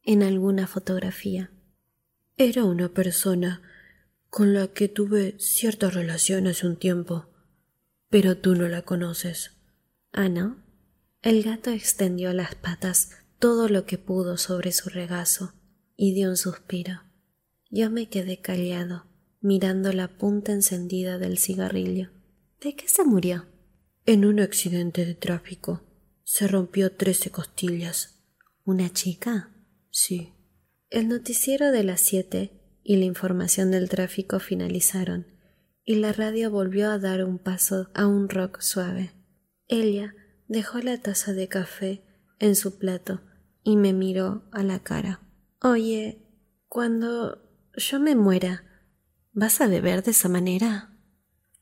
en 0.03 0.21
alguna 0.21 0.67
fotografía. 0.67 1.49
Era 2.35 2.65
una 2.65 2.89
persona 2.89 3.61
con 4.29 4.53
la 4.53 4.67
que 4.67 4.89
tuve 4.89 5.35
cierta 5.39 5.89
relación 5.89 6.45
hace 6.45 6.67
un 6.67 6.75
tiempo, 6.75 7.28
pero 8.09 8.37
tú 8.37 8.55
no 8.55 8.67
la 8.67 8.81
conoces. 8.81 9.51
Ah, 10.11 10.29
¿no? 10.29 10.57
El 11.21 11.43
gato 11.43 11.69
extendió 11.69 12.33
las 12.33 12.55
patas 12.55 13.11
todo 13.39 13.69
lo 13.69 13.85
que 13.85 13.97
pudo 13.97 14.37
sobre 14.37 14.71
su 14.71 14.89
regazo 14.89 15.53
y 15.95 16.13
dio 16.13 16.29
un 16.29 16.37
suspiro. 16.37 17.01
Yo 17.69 17.89
me 17.91 18.09
quedé 18.09 18.41
callado, 18.41 19.05
mirando 19.41 19.93
la 19.93 20.07
punta 20.07 20.51
encendida 20.51 21.17
del 21.17 21.37
cigarrillo. 21.37 22.09
¿De 22.61 22.75
qué 22.75 22.87
se 22.87 23.03
murió? 23.03 23.45
En 24.05 24.25
un 24.25 24.39
accidente 24.39 25.05
de 25.05 25.13
tráfico 25.13 25.81
se 26.23 26.47
rompió 26.47 26.91
trece 26.91 27.29
costillas. 27.29 28.23
¿Una 28.65 28.91
chica? 28.91 29.51
Sí. 29.91 30.33
El 30.89 31.07
noticiero 31.07 31.71
de 31.71 31.83
las 31.83 32.01
siete 32.01 32.51
y 32.83 32.97
la 32.97 33.05
información 33.05 33.71
del 33.71 33.89
tráfico 33.89 34.39
finalizaron, 34.39 35.27
y 35.89 35.95
la 35.95 36.13
radio 36.13 36.51
volvió 36.51 36.91
a 36.91 36.99
dar 36.99 37.25
un 37.25 37.39
paso 37.39 37.89
a 37.95 38.05
un 38.05 38.29
rock 38.29 38.61
suave. 38.61 39.11
Ella 39.67 40.13
dejó 40.47 40.77
la 40.81 40.99
taza 40.99 41.33
de 41.33 41.47
café 41.47 42.03
en 42.37 42.55
su 42.55 42.77
plato 42.77 43.21
y 43.63 43.75
me 43.75 43.91
miró 43.91 44.43
a 44.51 44.61
la 44.61 44.83
cara. 44.83 45.21
Oye, 45.63 46.21
cuando 46.67 47.41
yo 47.75 47.99
me 47.99 48.15
muera, 48.15 48.65
¿vas 49.33 49.61
a 49.61 49.67
beber 49.67 50.03
de 50.03 50.11
esa 50.11 50.29
manera? 50.29 50.95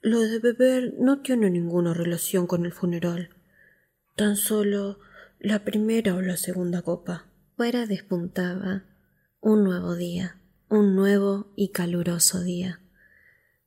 Lo 0.01 0.19
de 0.19 0.39
beber 0.39 0.96
no 1.00 1.22
tiene 1.22 1.50
ninguna 1.50 1.93
relación 1.93 2.48
con 2.48 2.65
el 2.65 2.74
funeral. 2.74 3.29
Tan 4.17 4.36
solo 4.36 5.00
la 5.39 5.63
primera 5.63 6.15
o 6.15 6.22
la 6.22 6.36
segunda 6.36 6.81
copa. 6.81 7.27
Fuera 7.55 7.86
despuntaba 7.86 8.84
un 9.39 9.63
nuevo 9.63 9.96
día, 9.96 10.41
un 10.67 10.98
nuevo 10.98 11.53
y 11.55 11.69
caluroso 11.69 12.43
día. 12.43 12.81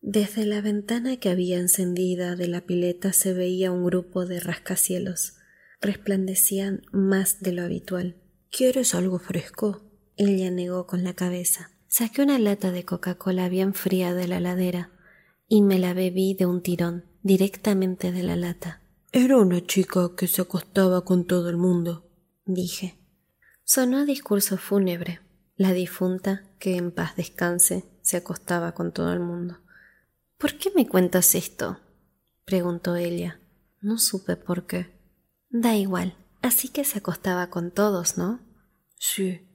Desde 0.02 0.46
la 0.46 0.62
ventana 0.62 1.18
que 1.18 1.28
había 1.28 1.58
encendida 1.58 2.34
de 2.34 2.48
la 2.48 2.62
pileta 2.62 3.12
se 3.12 3.34
veía 3.34 3.70
un 3.70 3.84
grupo 3.84 4.24
de 4.24 4.40
rascacielos. 4.40 5.34
Resplandecían 5.80 6.82
más 6.90 7.40
de 7.40 7.52
lo 7.52 7.62
habitual. 7.62 8.16
¿Quieres 8.50 8.94
algo 8.94 9.18
fresco? 9.18 9.82
Ella 10.16 10.50
negó 10.50 10.86
con 10.86 11.04
la 11.04 11.14
cabeza. 11.14 11.70
Saqué 11.86 12.22
una 12.22 12.38
lata 12.38 12.70
de 12.70 12.84
Coca-Cola 12.84 13.48
bien 13.48 13.74
fría 13.74 14.14
de 14.14 14.26
la 14.26 14.40
ladera 14.40 14.90
y 15.48 15.62
me 15.62 15.78
la 15.78 15.92
bebí 15.92 16.34
de 16.34 16.46
un 16.46 16.62
tirón, 16.62 17.04
directamente 17.22 18.10
de 18.12 18.22
la 18.22 18.36
lata. 18.36 18.80
Era 19.12 19.36
una 19.36 19.60
chica 19.66 20.10
que 20.16 20.28
se 20.28 20.42
acostaba 20.42 21.04
con 21.04 21.26
todo 21.26 21.50
el 21.50 21.56
mundo, 21.56 22.08
dije. 22.46 22.96
Sonó 23.64 24.06
discurso 24.06 24.56
fúnebre. 24.56 25.20
La 25.56 25.72
difunta, 25.72 26.44
que 26.58 26.76
en 26.76 26.90
paz 26.90 27.16
descanse, 27.16 27.84
se 28.00 28.16
acostaba 28.16 28.72
con 28.72 28.92
todo 28.92 29.12
el 29.12 29.20
mundo. 29.20 29.58
¿Por 30.40 30.56
qué 30.56 30.72
me 30.74 30.88
cuentas 30.88 31.34
esto? 31.34 31.78
preguntó 32.46 32.96
ella. 32.96 33.38
No 33.82 33.98
supe 33.98 34.36
por 34.36 34.66
qué. 34.66 34.90
Da 35.50 35.76
igual, 35.76 36.16
así 36.40 36.68
que 36.68 36.84
se 36.84 36.98
acostaba 36.98 37.50
con 37.50 37.70
todos, 37.70 38.16
¿no? 38.16 38.40
Sí. 38.98 39.46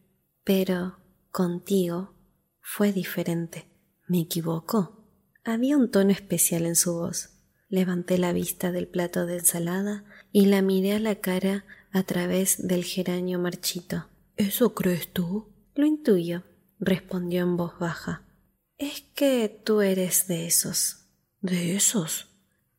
Pero 0.44 0.98
contigo 1.32 2.14
fue 2.62 2.94
diferente. 2.94 3.68
¿Me 4.08 4.22
equivoco? 4.22 5.04
Había 5.44 5.76
un 5.76 5.90
tono 5.90 6.12
especial 6.12 6.68
en 6.68 6.76
su 6.76 6.94
voz. 6.94 7.32
Levanté 7.68 8.20
la 8.20 8.32
vista 8.32 8.72
del 8.72 8.88
plato 8.88 9.26
de 9.26 9.38
ensalada 9.38 10.06
y 10.32 10.46
la 10.46 10.62
miré 10.62 10.94
a 10.94 11.00
la 11.00 11.16
cara 11.16 11.66
a 11.94 12.04
través 12.04 12.68
del 12.68 12.84
geranio 12.84 13.40
marchito. 13.40 14.06
¿Eso 14.38 14.76
crees 14.76 15.12
tú? 15.12 15.48
Lo 15.74 15.88
intuyo, 15.88 16.44
respondió 16.80 17.42
en 17.42 17.58
voz 17.58 17.80
baja. 17.80 18.25
Es 18.78 19.04
que 19.16 19.62
tú 19.64 19.80
eres 19.80 20.28
de 20.28 20.46
esos. 20.48 21.06
¿De 21.42 21.78
esos? 21.78 22.28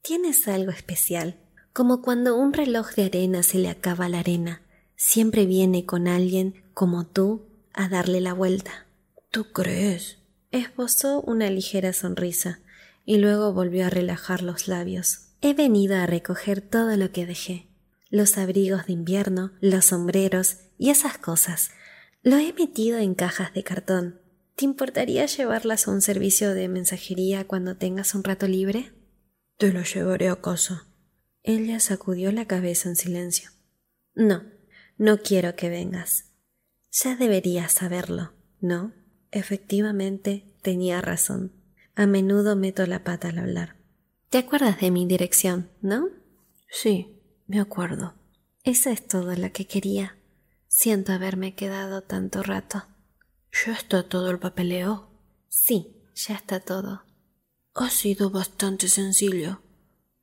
Tienes 0.02 0.46
algo 0.46 0.70
especial, 0.70 1.40
como 1.72 2.02
cuando 2.02 2.36
un 2.36 2.52
reloj 2.52 2.94
de 2.94 3.06
arena 3.06 3.42
se 3.42 3.56
le 3.58 3.70
acaba 3.70 4.10
la 4.10 4.18
arena. 4.18 4.60
Siempre 4.94 5.46
viene 5.46 5.86
con 5.86 6.06
alguien 6.06 6.64
como 6.74 7.06
tú 7.06 7.46
a 7.72 7.88
darle 7.88 8.20
la 8.20 8.34
vuelta. 8.34 8.86
¿Tú 9.30 9.52
crees? 9.52 10.18
Esbozó 10.50 11.22
una 11.22 11.48
ligera 11.48 11.94
sonrisa 11.94 12.60
y 13.06 13.16
luego 13.16 13.54
volvió 13.54 13.86
a 13.86 13.90
relajar 13.90 14.42
los 14.42 14.68
labios. 14.68 15.28
He 15.40 15.54
venido 15.54 15.96
a 15.96 16.04
recoger 16.04 16.60
todo 16.60 16.94
lo 16.98 17.10
que 17.10 17.24
dejé. 17.24 17.68
Los 18.10 18.36
abrigos 18.36 18.86
de 18.86 18.92
invierno, 18.92 19.52
los 19.60 19.86
sombreros 19.86 20.58
y 20.76 20.90
esas 20.90 21.16
cosas. 21.16 21.70
Lo 22.22 22.36
he 22.36 22.52
metido 22.52 22.98
en 22.98 23.14
cajas 23.14 23.54
de 23.54 23.64
cartón. 23.64 24.25
¿Te 24.56 24.64
importaría 24.64 25.26
llevarlas 25.26 25.86
a 25.86 25.90
un 25.90 26.00
servicio 26.00 26.54
de 26.54 26.68
mensajería 26.68 27.46
cuando 27.46 27.76
tengas 27.76 28.14
un 28.14 28.24
rato 28.24 28.48
libre? 28.48 28.90
Te 29.58 29.70
lo 29.70 29.82
llevaré 29.82 30.30
a 30.30 30.40
casa. 30.40 30.86
Ella 31.42 31.78
sacudió 31.78 32.32
la 32.32 32.46
cabeza 32.46 32.88
en 32.88 32.96
silencio. 32.96 33.50
No, 34.14 34.44
no 34.96 35.18
quiero 35.18 35.56
que 35.56 35.68
vengas. 35.68 36.32
Ya 36.90 37.16
deberías 37.16 37.70
saberlo, 37.72 38.32
¿no? 38.60 38.94
Efectivamente, 39.30 40.56
tenía 40.62 41.02
razón. 41.02 41.52
A 41.94 42.06
menudo 42.06 42.56
meto 42.56 42.86
la 42.86 43.04
pata 43.04 43.28
al 43.28 43.38
hablar. 43.38 43.76
¿Te 44.30 44.38
acuerdas 44.38 44.80
de 44.80 44.90
mi 44.90 45.06
dirección, 45.06 45.70
no? 45.82 46.08
Sí, 46.70 47.20
me 47.46 47.60
acuerdo. 47.60 48.14
Eso 48.64 48.88
es 48.88 49.06
todo 49.06 49.36
lo 49.36 49.52
que 49.52 49.66
quería. 49.66 50.16
Siento 50.66 51.12
haberme 51.12 51.54
quedado 51.54 52.00
tanto 52.00 52.42
rato. 52.42 52.84
¿Ya 53.64 53.72
está 53.72 54.02
todo 54.02 54.30
el 54.30 54.38
papeleo? 54.38 55.08
Sí, 55.48 55.96
ya 56.14 56.34
está 56.34 56.60
todo. 56.60 57.02
Ha 57.74 57.90
sido 57.90 58.30
bastante 58.30 58.88
sencillo. 58.88 59.62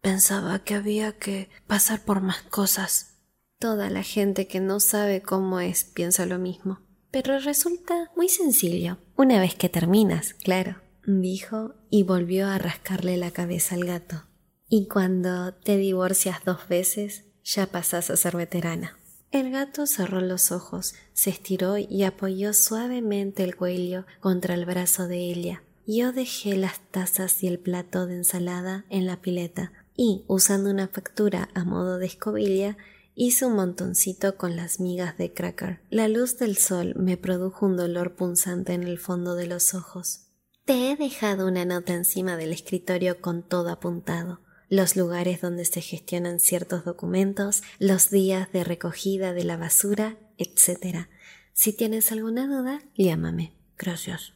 Pensaba 0.01 0.59
que 0.59 0.75
había 0.75 1.17
que 1.17 1.49
pasar 1.67 2.03
por 2.03 2.21
más 2.21 2.41
cosas. 2.43 3.15
Toda 3.59 3.89
la 3.89 4.03
gente 4.03 4.47
que 4.47 4.59
no 4.59 4.79
sabe 4.79 5.21
cómo 5.21 5.59
es 5.59 5.85
piensa 5.85 6.25
lo 6.25 6.37
mismo 6.39 6.79
pero 7.13 7.37
resulta 7.37 8.09
muy 8.15 8.27
sencillo, 8.27 8.97
una 9.15 9.39
vez 9.39 9.53
que 9.53 9.69
terminas, 9.69 10.33
claro, 10.33 10.77
dijo 11.05 11.75
y 11.91 12.01
volvió 12.01 12.47
a 12.47 12.57
rascarle 12.57 13.17
la 13.17 13.29
cabeza 13.29 13.75
al 13.75 13.85
gato. 13.85 14.23
Y 14.67 14.87
cuando 14.87 15.53
te 15.53 15.77
divorcias 15.77 16.43
dos 16.43 16.67
veces, 16.67 17.25
ya 17.43 17.67
pasas 17.67 18.09
a 18.09 18.17
ser 18.17 18.35
veterana. 18.35 18.97
El 19.33 19.49
gato 19.49 19.87
cerró 19.87 20.21
los 20.21 20.51
ojos, 20.51 20.93
se 21.13 21.31
estiró 21.31 21.79
y 21.79 22.03
apoyó 22.03 22.53
suavemente 22.53 23.43
el 23.43 23.55
cuello 23.55 24.05
contra 24.19 24.53
el 24.53 24.67
brazo 24.67 25.07
de 25.07 25.17
ella. 25.17 25.63
Yo 25.87 26.11
dejé 26.11 26.55
las 26.55 26.79
tazas 26.91 27.41
y 27.41 27.47
el 27.47 27.57
plato 27.57 28.05
de 28.05 28.17
ensalada 28.17 28.85
en 28.91 29.07
la 29.07 29.21
pileta 29.23 29.73
y, 29.97 30.23
usando 30.27 30.69
una 30.69 30.87
factura 30.87 31.49
a 31.55 31.63
modo 31.63 31.97
de 31.97 32.05
escobilla, 32.05 32.77
hice 33.15 33.47
un 33.47 33.55
montoncito 33.55 34.37
con 34.37 34.55
las 34.55 34.79
migas 34.79 35.17
de 35.17 35.33
cracker. 35.33 35.81
La 35.89 36.07
luz 36.07 36.37
del 36.37 36.55
sol 36.55 36.93
me 36.95 37.17
produjo 37.17 37.65
un 37.65 37.75
dolor 37.75 38.13
punzante 38.15 38.73
en 38.73 38.83
el 38.83 38.99
fondo 38.99 39.33
de 39.33 39.47
los 39.47 39.73
ojos. 39.73 40.27
Te 40.63 40.91
he 40.91 40.95
dejado 40.95 41.47
una 41.47 41.65
nota 41.65 41.95
encima 41.95 42.37
del 42.37 42.51
escritorio 42.51 43.19
con 43.19 43.41
todo 43.41 43.71
apuntado 43.71 44.41
los 44.73 44.95
lugares 44.95 45.39
donde 45.39 45.65
se 45.65 45.81
gestionan 45.81 46.39
ciertos 46.39 46.83
documentos, 46.83 47.61
los 47.77 48.09
días 48.09 48.51
de 48.51 48.63
recogida 48.63 49.31
de 49.31 49.43
la 49.43 49.55
basura, 49.55 50.17
etc. 50.39 51.09
Si 51.53 51.73
tienes 51.73 52.11
alguna 52.11 52.47
duda, 52.47 52.81
llámame. 52.95 53.53
Gracias. 53.77 54.33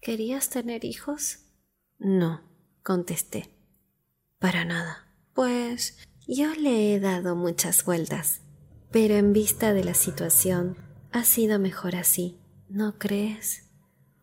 ¿Querías 0.00 0.50
tener 0.50 0.84
hijos? 0.84 1.44
No, 2.00 2.42
contesté. 2.82 3.50
Para 4.40 4.64
nada. 4.64 5.06
Pues 5.32 5.96
yo 6.26 6.52
le 6.56 6.92
he 6.92 6.98
dado 6.98 7.36
muchas 7.36 7.84
vueltas, 7.84 8.40
pero 8.90 9.14
en 9.14 9.32
vista 9.32 9.72
de 9.72 9.84
la 9.84 9.94
situación, 9.94 10.76
ha 11.12 11.22
sido 11.22 11.60
mejor 11.60 11.94
así, 11.94 12.36
¿no 12.68 12.98
crees? 12.98 13.70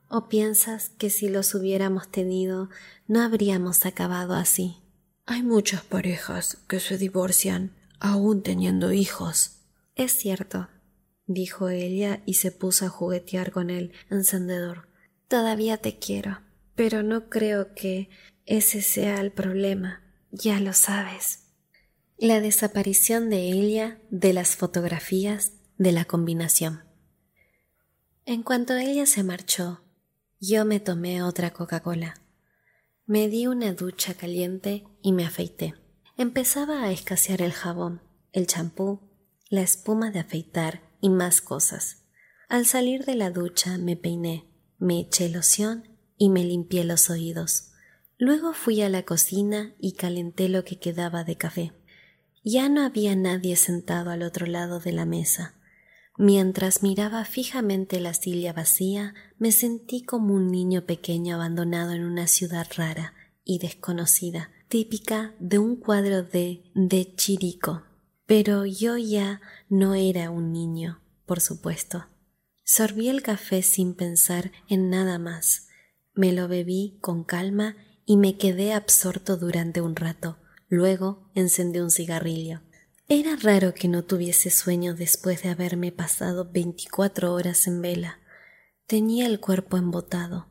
¿O 0.10 0.28
piensas 0.28 0.90
que 0.90 1.10
si 1.10 1.30
los 1.30 1.56
hubiéramos 1.56 2.12
tenido, 2.12 2.70
no 3.08 3.22
habríamos 3.22 3.86
acabado 3.86 4.34
así? 4.34 4.84
Hay 5.32 5.44
muchas 5.44 5.84
parejas 5.84 6.58
que 6.68 6.80
se 6.80 6.98
divorcian 6.98 7.76
aún 8.00 8.42
teniendo 8.42 8.92
hijos. 8.92 9.60
Es 9.94 10.12
cierto, 10.12 10.70
dijo 11.28 11.70
ella 11.70 12.24
y 12.26 12.34
se 12.34 12.52
puso 12.52 12.88
a 12.88 12.90
juguetear 12.90 13.52
con 13.52 13.70
el 13.70 13.94
encendedor. 14.10 14.90
Todavía 15.28 15.78
te 15.78 16.00
quiero, 16.00 16.40
pero 16.74 17.04
no 17.04 17.30
creo 17.30 17.76
que 17.76 18.10
ese 18.48 18.82
sea 18.82 19.22
el 19.22 19.32
problema. 19.32 20.02
Ya 20.32 20.60
lo 20.60 20.74
sabes. 20.74 21.44
La 22.18 22.42
desaparición 22.42 23.30
de 23.30 23.52
ella 23.52 24.00
de 24.10 24.34
las 24.34 24.56
fotografías 24.56 25.52
de 25.78 25.92
la 25.92 26.06
combinación. 26.06 26.86
En 28.26 28.42
cuanto 28.42 28.76
ella 28.76 29.06
se 29.06 29.22
marchó, 29.22 29.84
yo 30.40 30.66
me 30.66 30.80
tomé 30.80 31.22
otra 31.22 31.54
Coca-Cola. 31.54 32.16
Me 33.06 33.28
di 33.28 33.46
una 33.46 33.74
ducha 33.74 34.16
caliente 34.16 34.86
y 35.02 35.14
me 35.14 35.26
afeité. 35.26 35.76
Empezaba 36.18 36.84
a 36.84 36.92
escasear 36.92 37.42
el 37.42 37.54
jabón, 37.54 38.02
el 38.34 38.48
champú, 38.48 39.00
la 39.50 39.62
espuma 39.62 40.12
de 40.12 40.20
afeitar 40.20 40.82
y 41.02 41.10
más 41.10 41.42
cosas. 41.42 42.04
Al 42.50 42.66
salir 42.66 43.06
de 43.06 43.16
la 43.16 43.32
ducha 43.32 43.78
me 43.78 43.96
peiné, 43.96 44.46
me 44.78 45.00
eché 45.00 45.30
loción 45.30 45.88
y 46.18 46.30
me 46.30 46.44
limpié 46.44 46.84
los 46.84 47.10
oídos. 47.10 47.72
Luego 48.18 48.54
fui 48.54 48.82
a 48.82 48.90
la 48.90 49.04
cocina 49.04 49.76
y 49.80 49.94
calenté 49.94 50.50
lo 50.50 50.66
que 50.66 50.80
quedaba 50.80 51.24
de 51.24 51.38
café. 51.38 51.74
Ya 52.44 52.70
no 52.70 52.84
había 52.84 53.16
nadie 53.16 53.56
sentado 53.56 54.12
al 54.12 54.24
otro 54.24 54.46
lado 54.46 54.80
de 54.80 54.92
la 54.92 55.06
mesa. 55.06 55.56
Mientras 56.18 56.84
miraba 56.84 57.24
fijamente 57.24 58.02
la 58.02 58.14
silla 58.14 58.52
vacía, 58.52 59.14
me 59.38 59.54
sentí 59.54 60.04
como 60.04 60.34
un 60.34 60.52
niño 60.52 60.86
pequeño 60.86 61.36
abandonado 61.36 61.94
en 61.94 62.04
una 62.04 62.28
ciudad 62.28 62.68
rara 62.76 63.14
y 63.46 63.60
desconocida, 63.60 64.52
típica 64.70 65.34
de 65.40 65.58
un 65.58 65.76
cuadro 65.76 66.24
de 66.24 66.64
de 66.76 67.16
Chirico. 67.16 67.84
Pero 68.28 68.68
yo 68.68 68.98
ya 68.98 69.42
no 69.68 69.96
era 69.96 70.30
un 70.30 70.54
niño, 70.54 71.02
por 71.26 71.42
supuesto. 71.42 72.06
Sorbí 72.64 73.10
el 73.10 73.24
café 73.24 73.64
sin 73.64 73.96
pensar 73.96 74.52
en 74.68 74.92
nada 74.92 75.18
más. 75.18 75.68
Me 76.14 76.32
lo 76.32 76.48
bebí 76.48 77.00
con 77.02 77.24
calma 77.24 77.76
y 78.06 78.18
me 78.18 78.38
quedé 78.38 78.74
absorto 78.74 79.38
durante 79.38 79.82
un 79.82 79.96
rato. 79.96 80.38
Luego 80.68 81.32
encendí 81.34 81.80
un 81.80 81.90
cigarrillo. 81.90 82.62
Era 83.08 83.36
raro 83.38 83.74
que 83.74 83.88
no 83.88 84.04
tuviese 84.04 84.52
sueño 84.52 84.94
después 84.94 85.42
de 85.42 85.50
haberme 85.50 85.92
pasado 85.92 86.52
veinticuatro 86.52 87.34
horas 87.34 87.66
en 87.66 87.82
vela. 87.82 88.20
Tenía 88.86 89.26
el 89.26 89.40
cuerpo 89.40 89.78
embotado, 89.78 90.48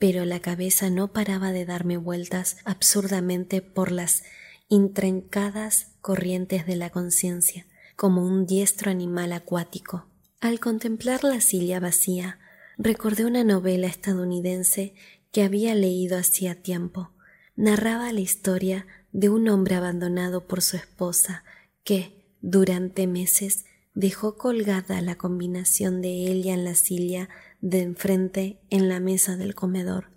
pero 0.00 0.24
la 0.24 0.40
cabeza 0.40 0.88
no 0.88 1.12
paraba 1.12 1.52
de 1.52 1.66
darme 1.66 1.98
vueltas 1.98 2.56
absurdamente 2.64 3.60
por 3.60 3.92
las 3.92 4.24
intrincadas 4.70 5.88
corrientes 6.00 6.66
de 6.66 6.74
la 6.74 6.88
conciencia, 6.88 7.66
como 7.96 8.24
un 8.24 8.46
diestro 8.46 8.90
animal 8.90 9.34
acuático. 9.34 10.06
Al 10.40 10.58
contemplar 10.58 11.22
la 11.22 11.42
silla 11.42 11.80
vacía, 11.80 12.38
recordé 12.78 13.26
una 13.26 13.44
novela 13.44 13.88
estadounidense 13.88 14.94
que 15.32 15.42
había 15.42 15.74
leído 15.74 16.16
hacía 16.16 16.62
tiempo. 16.62 17.10
Narraba 17.54 18.10
la 18.10 18.20
historia 18.20 18.86
de 19.12 19.28
un 19.28 19.50
hombre 19.50 19.74
abandonado 19.74 20.46
por 20.46 20.62
su 20.62 20.78
esposa, 20.78 21.44
que, 21.84 22.24
durante 22.40 23.06
meses, 23.06 23.66
dejó 23.92 24.38
colgada 24.38 25.02
la 25.02 25.16
combinación 25.16 26.00
de 26.00 26.08
ella 26.08 26.54
en 26.54 26.64
la 26.64 26.74
silla 26.74 27.28
de 27.60 27.82
enfrente 27.82 28.60
en 28.70 28.88
la 28.88 29.00
mesa 29.00 29.36
del 29.36 29.54
comedor. 29.54 30.10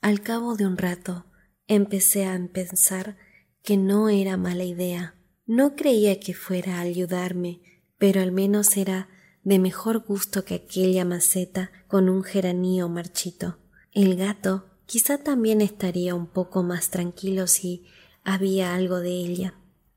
Al 0.00 0.20
cabo 0.20 0.56
de 0.56 0.66
un 0.66 0.76
rato, 0.76 1.26
empecé 1.66 2.26
a 2.26 2.38
pensar 2.52 3.16
que 3.62 3.76
no 3.76 4.08
era 4.08 4.36
mala 4.36 4.64
idea. 4.64 5.14
No 5.46 5.76
creía 5.76 6.20
que 6.20 6.34
fuera 6.34 6.78
a 6.78 6.80
ayudarme, 6.80 7.60
pero 7.98 8.20
al 8.20 8.32
menos 8.32 8.76
era 8.76 9.08
de 9.42 9.58
mejor 9.58 10.00
gusto 10.00 10.44
que 10.44 10.54
aquella 10.54 11.04
maceta 11.04 11.70
con 11.86 12.08
un 12.08 12.22
geranio 12.22 12.88
marchito. 12.88 13.58
El 13.92 14.16
gato 14.16 14.66
quizá 14.86 15.18
también 15.18 15.60
estaría 15.60 16.14
un 16.14 16.26
poco 16.26 16.62
más 16.62 16.90
tranquilo 16.90 17.46
si 17.46 17.86
había 18.24 18.74
algo 18.74 19.00
de 19.00 19.10
ella. 19.10 19.54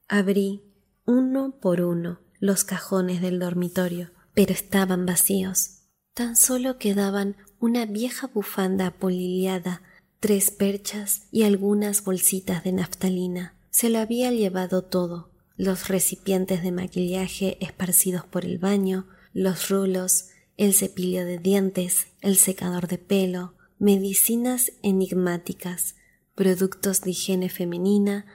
Abrí 0.07 0.63
uno 1.05 1.59
por 1.61 1.81
uno 1.81 2.21
los 2.39 2.63
cajones 2.63 3.21
del 3.21 3.39
dormitorio, 3.39 4.11
pero 4.33 4.53
estaban 4.53 5.05
vacíos. 5.05 5.80
Tan 6.13 6.35
solo 6.35 6.77
quedaban 6.77 7.37
una 7.59 7.85
vieja 7.85 8.27
bufanda 8.27 8.87
apolillada, 8.87 9.81
tres 10.19 10.51
perchas 10.51 11.27
y 11.31 11.43
algunas 11.43 12.03
bolsitas 12.03 12.63
de 12.63 12.73
naftalina. 12.73 13.55
Se 13.69 13.89
lo 13.89 13.99
había 13.99 14.31
llevado 14.31 14.83
todo, 14.83 15.31
los 15.55 15.87
recipientes 15.87 16.63
de 16.63 16.71
maquillaje 16.71 17.57
esparcidos 17.61 18.25
por 18.25 18.45
el 18.45 18.57
baño, 18.57 19.07
los 19.33 19.69
rulos, 19.69 20.29
el 20.57 20.73
cepillo 20.73 21.23
de 21.23 21.37
dientes, 21.37 22.07
el 22.19 22.35
secador 22.35 22.87
de 22.87 22.97
pelo, 22.97 23.55
medicinas 23.79 24.73
enigmáticas, 24.83 25.95
productos 26.35 27.01
de 27.01 27.11
higiene 27.11 27.49
femenina, 27.49 28.25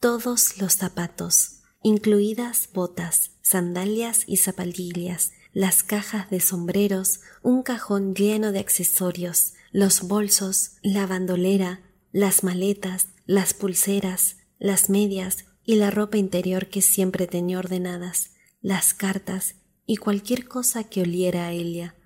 todos 0.00 0.58
los 0.60 0.74
zapatos, 0.74 1.60
incluidas 1.82 2.70
botas, 2.72 3.32
sandalias 3.42 4.24
y 4.26 4.38
zapatillas, 4.38 5.32
las 5.58 5.82
cajas 5.82 6.30
de 6.30 6.38
sombreros, 6.38 7.18
un 7.42 7.64
cajón 7.64 8.14
lleno 8.14 8.52
de 8.52 8.60
accesorios, 8.60 9.54
los 9.72 10.02
bolsos, 10.02 10.76
la 10.84 11.04
bandolera, 11.04 11.80
las 12.12 12.44
maletas, 12.44 13.08
las 13.26 13.54
pulseras, 13.54 14.36
las 14.60 14.88
medias 14.88 15.46
y 15.64 15.74
la 15.74 15.90
ropa 15.90 16.16
interior 16.16 16.68
que 16.68 16.80
siempre 16.80 17.26
tenía 17.26 17.58
ordenadas, 17.58 18.34
las 18.60 18.94
cartas 18.94 19.56
y 19.84 19.96
cualquier 19.96 20.46
cosa 20.46 20.84
que 20.84 21.02
oliera 21.02 21.48
a 21.48 21.52
ella. 21.52 21.96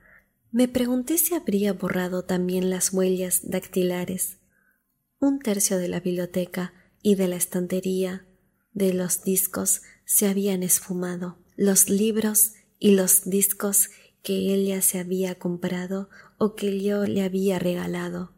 Me 0.50 0.66
pregunté 0.66 1.18
si 1.18 1.34
habría 1.34 1.74
borrado 1.74 2.24
también 2.24 2.70
las 2.70 2.90
huellas 2.94 3.42
dactilares. 3.42 4.38
Un 5.18 5.40
tercio 5.40 5.76
de 5.76 5.88
la 5.88 6.00
biblioteca 6.00 6.72
y 7.02 7.16
de 7.16 7.28
la 7.28 7.36
estantería 7.36 8.26
de 8.72 8.94
los 8.94 9.24
discos 9.24 9.82
se 10.06 10.26
habían 10.26 10.62
esfumado. 10.62 11.36
Los 11.54 11.90
libros 11.90 12.52
y 12.82 12.96
los 12.96 13.30
discos 13.30 13.90
que 14.24 14.52
ella 14.52 14.82
se 14.82 14.98
había 14.98 15.38
comprado 15.38 16.10
o 16.36 16.56
que 16.56 16.82
yo 16.82 17.04
le 17.04 17.22
había 17.22 17.60
regalado. 17.60 18.32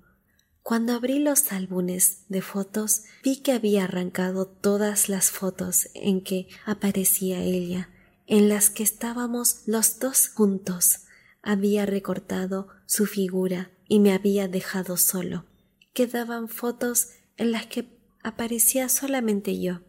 Cuando 0.62 0.92
abrí 0.92 1.18
los 1.18 1.50
álbumes 1.50 2.24
de 2.28 2.42
fotos 2.42 3.04
vi 3.22 3.38
que 3.38 3.52
había 3.52 3.85
arrancado 3.85 4.44
todas 4.46 5.09
las 5.09 5.30
fotos 5.30 5.88
en 5.94 6.22
que 6.22 6.48
aparecía 6.66 7.42
ella 7.42 7.88
en 8.26 8.50
las 8.50 8.68
que 8.68 8.83
estábamos 8.83 9.62
los 9.64 9.98
dos 9.98 10.28
juntos. 10.28 11.07
Había 11.42 11.87
recortado 11.87 12.68
su 12.85 13.07
figura 13.07 13.70
y 13.88 13.98
me 13.98 14.12
había 14.12 14.46
dejado 14.46 14.98
solo. 14.98 15.46
Quedaban 15.94 16.48
fotos 16.48 17.12
en 17.38 17.50
las 17.50 17.64
que 17.64 17.98
aparecía 18.22 18.90
solamente 18.90 19.59
yo, 19.59 19.80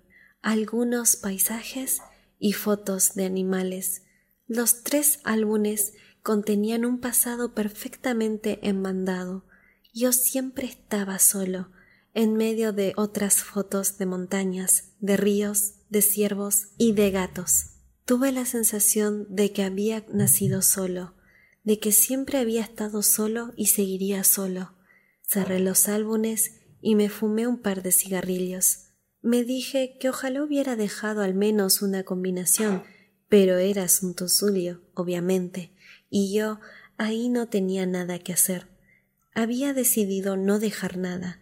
algunos 0.41 1.17
paisajes 1.17 1.99
y 2.39 2.53
fotos 2.53 3.15
de 3.15 3.25
animales. 3.25 4.04
Los 4.47 4.83
tres 4.83 5.19
álbumes 5.23 5.93
contenían 6.21 6.85
un 6.85 6.99
pasado 6.99 7.53
perfectamente 7.53 8.59
enmandado. 8.61 9.45
Yo 9.93 10.11
siempre 10.11 10.67
estaba 10.67 11.17
solo, 11.19 11.71
en 12.13 12.35
medio 12.35 12.71
de 12.71 12.93
otras 12.95 13.43
fotos 13.43 13.97
de 13.97 14.05
montañas, 14.05 14.93
de 14.99 15.17
ríos, 15.17 15.75
de 15.89 16.01
ciervos 16.01 16.69
y 16.77 16.93
de 16.93 17.11
gatos. 17.11 17.71
Tuve 18.05 18.31
la 18.31 18.45
sensación 18.45 19.25
de 19.29 19.51
que 19.51 19.63
había 19.63 20.05
nacido 20.13 20.61
solo, 20.61 21.15
de 21.63 21.79
que 21.79 21.91
siempre 21.91 22.37
había 22.37 22.61
estado 22.61 23.01
solo 23.01 23.51
y 23.57 23.67
seguiría 23.67 24.23
solo. 24.23 24.75
Cerré 25.23 25.59
los 25.59 25.87
álbumes 25.87 26.61
y 26.81 26.93
me 26.93 27.09
fumé 27.09 27.47
un 27.47 27.61
par 27.61 27.81
de 27.81 27.91
cigarrillos. 27.91 28.91
Me 29.23 29.43
dije 29.43 29.97
que 29.99 30.09
ojalá 30.09 30.43
hubiera 30.43 30.75
dejado 30.75 31.23
al 31.23 31.33
menos 31.33 31.81
una 31.81 32.03
combinación, 32.03 32.83
pero 33.35 33.57
era 33.57 33.83
asunto 33.83 34.29
suyo, 34.29 34.79
obviamente, 34.93 35.73
y 36.09 36.33
yo 36.33 36.61
ahí 36.95 37.27
no 37.27 37.49
tenía 37.49 37.85
nada 37.85 38.17
que 38.17 38.31
hacer. 38.31 38.67
Había 39.33 39.73
decidido 39.73 40.37
no 40.37 40.57
dejar 40.57 40.95
nada. 40.95 41.41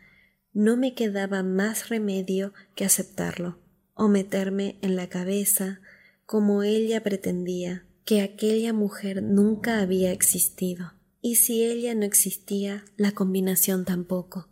No 0.54 0.76
me 0.76 0.96
quedaba 0.96 1.44
más 1.44 1.90
remedio 1.90 2.52
que 2.76 2.84
aceptarlo, 2.84 3.60
o 3.94 4.08
meterme 4.08 4.80
en 4.82 4.96
la 4.96 5.08
cabeza, 5.08 5.82
como 6.26 6.64
ella 6.64 7.04
pretendía, 7.04 7.86
que 8.06 8.22
aquella 8.22 8.74
mujer 8.74 9.22
nunca 9.22 9.80
había 9.80 10.12
existido. 10.12 10.94
Y 11.22 11.36
si 11.36 11.64
ella 11.64 11.94
no 11.94 12.06
existía, 12.06 12.86
la 12.98 13.12
combinación 13.12 13.86
tampoco. 13.86 14.50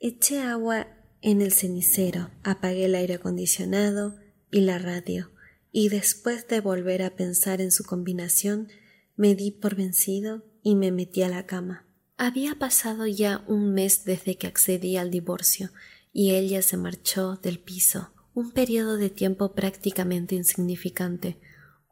Eché 0.00 0.40
agua 0.40 0.88
en 1.22 1.40
el 1.40 1.52
cenicero, 1.52 2.32
apagué 2.42 2.86
el 2.86 2.96
aire 2.96 3.14
acondicionado 3.14 4.16
y 4.50 4.62
la 4.62 4.80
radio, 4.80 5.30
y 5.72 5.88
después 5.88 6.48
de 6.48 6.60
volver 6.60 7.02
a 7.02 7.16
pensar 7.16 7.60
en 7.60 7.72
su 7.72 7.84
combinación, 7.84 8.68
me 9.16 9.34
di 9.34 9.50
por 9.50 9.76
vencido 9.76 10.44
y 10.62 10.74
me 10.74 10.92
metí 10.92 11.22
a 11.22 11.28
la 11.28 11.46
cama. 11.46 11.86
Había 12.16 12.58
pasado 12.58 13.06
ya 13.06 13.44
un 13.46 13.72
mes 13.72 14.04
desde 14.04 14.36
que 14.36 14.46
accedí 14.46 14.96
al 14.96 15.10
divorcio, 15.10 15.70
y 16.12 16.32
ella 16.32 16.60
se 16.62 16.76
marchó 16.76 17.36
del 17.36 17.60
piso, 17.60 18.10
un 18.34 18.50
periodo 18.52 18.96
de 18.96 19.10
tiempo 19.10 19.54
prácticamente 19.54 20.34
insignificante, 20.34 21.40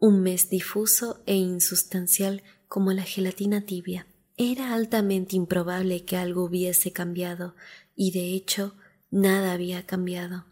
un 0.00 0.22
mes 0.22 0.50
difuso 0.50 1.22
e 1.26 1.34
insustancial 1.34 2.42
como 2.68 2.92
la 2.92 3.02
gelatina 3.02 3.62
tibia. 3.62 4.06
Era 4.36 4.74
altamente 4.74 5.34
improbable 5.34 6.04
que 6.04 6.16
algo 6.16 6.44
hubiese 6.44 6.92
cambiado, 6.92 7.54
y 7.96 8.12
de 8.12 8.34
hecho 8.34 8.76
nada 9.10 9.52
había 9.52 9.86
cambiado. 9.86 10.46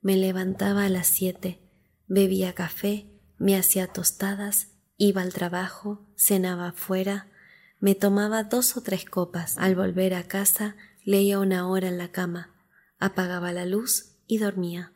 Me 0.00 0.16
levantaba 0.16 0.84
a 0.84 0.88
las 0.88 1.08
siete, 1.08 1.60
bebía 2.12 2.52
café, 2.52 3.06
me 3.38 3.56
hacía 3.56 3.86
tostadas, 3.86 4.68
iba 4.98 5.22
al 5.22 5.32
trabajo, 5.32 6.06
cenaba 6.14 6.68
afuera, 6.68 7.32
me 7.80 7.94
tomaba 7.94 8.44
dos 8.44 8.76
o 8.76 8.82
tres 8.82 9.06
copas. 9.06 9.56
Al 9.56 9.74
volver 9.74 10.12
a 10.12 10.24
casa 10.24 10.76
leía 11.04 11.38
una 11.38 11.66
hora 11.66 11.88
en 11.88 11.96
la 11.96 12.12
cama, 12.12 12.54
apagaba 12.98 13.50
la 13.52 13.64
luz 13.64 14.16
y 14.26 14.36
dormía. 14.36 14.92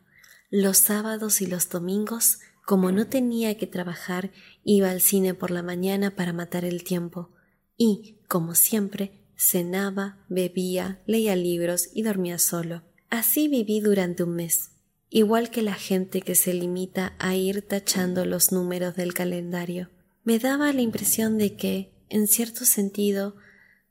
Los 0.51 0.77
sábados 0.77 1.41
y 1.41 1.47
los 1.47 1.67
domingos, 1.69 2.37
como 2.67 2.91
no 2.91 3.07
tenía 3.07 3.57
que 3.57 3.65
trabajar, 3.65 4.31
iba 4.63 4.91
al 4.91 5.01
cine 5.01 5.33
por 5.33 5.49
la 5.49 5.63
mañana 5.63 6.15
para 6.15 6.33
matar 6.33 6.65
el 6.65 6.83
tiempo 6.83 7.31
y, 7.77 8.19
como 8.27 8.53
siempre, 8.53 9.25
cenaba, 9.35 10.23
bebía, 10.29 11.01
leía 11.07 11.35
libros 11.35 11.89
y 11.95 12.03
dormía 12.03 12.37
solo. 12.37 12.83
Así 13.09 13.47
viví 13.47 13.79
durante 13.79 14.21
un 14.21 14.35
mes, 14.35 14.76
igual 15.09 15.49
que 15.49 15.61
la 15.61 15.73
gente 15.73 16.21
que 16.21 16.35
se 16.35 16.53
limita 16.53 17.13
a 17.19 17.35
ir 17.35 17.61
tachando 17.61 18.25
los 18.25 18.51
números 18.51 18.95
del 18.95 19.13
calendario. 19.13 19.89
Me 20.23 20.39
daba 20.39 20.73
la 20.73 20.81
impresión 20.81 21.37
de 21.37 21.55
que, 21.55 21.93
en 22.09 22.27
cierto 22.27 22.65
sentido, 22.65 23.35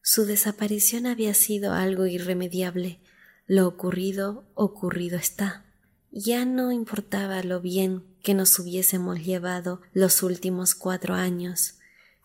su 0.02 0.24
desaparición 0.24 1.07
había 1.07 1.35
sido 1.35 1.72
algo 1.72 2.07
irremediable. 2.07 3.00
Lo 3.46 3.66
ocurrido, 3.66 4.50
ocurrido 4.55 5.16
está. 5.16 5.64
Ya 6.11 6.44
no 6.44 6.72
importaba 6.72 7.42
lo 7.42 7.61
bien 7.61 8.05
que 8.22 8.35
nos 8.35 8.59
hubiésemos 8.59 9.24
llevado 9.24 9.81
los 9.92 10.22
últimos 10.22 10.74
cuatro 10.74 11.14
años 11.14 11.76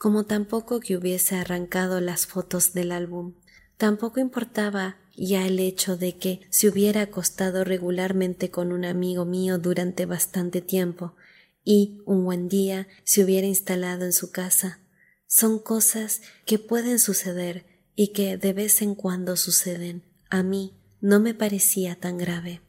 como 0.01 0.23
tampoco 0.23 0.80
que 0.80 0.97
hubiese 0.97 1.36
arrancado 1.36 2.01
las 2.01 2.25
fotos 2.25 2.73
del 2.73 2.91
álbum. 2.91 3.36
Tampoco 3.77 4.19
importaba 4.19 4.97
ya 5.15 5.45
el 5.45 5.60
hecho 5.60 5.97
de 5.97 6.17
que 6.17 6.41
se 6.50 6.69
hubiera 6.69 7.02
acostado 7.02 7.63
regularmente 7.63 8.50
con 8.50 8.71
un 8.71 8.86
amigo 8.86 9.26
mío 9.26 9.58
durante 9.58 10.06
bastante 10.06 10.62
tiempo 10.62 11.15
y 11.63 12.02
un 12.06 12.26
buen 12.26 12.50
día 12.50 12.88
se 13.04 13.24
hubiera 13.24 13.47
instalado 13.47 14.06
en 14.06 14.13
su 14.13 14.32
casa. 14.32 14.80
Son 15.28 15.60
cosas 15.60 16.21
que 16.45 16.60
pueden 16.60 17.00
suceder 17.00 17.65
y 17.95 18.10
que 18.10 18.38
de 18.38 18.54
vez 18.54 18.82
en 18.82 18.95
cuando 18.95 19.38
suceden. 19.38 20.04
A 20.30 20.43
mí 20.43 20.74
no 21.02 21.19
me 21.19 21.34
parecía 21.34 21.95
tan 21.95 22.17
grave. 22.17 22.62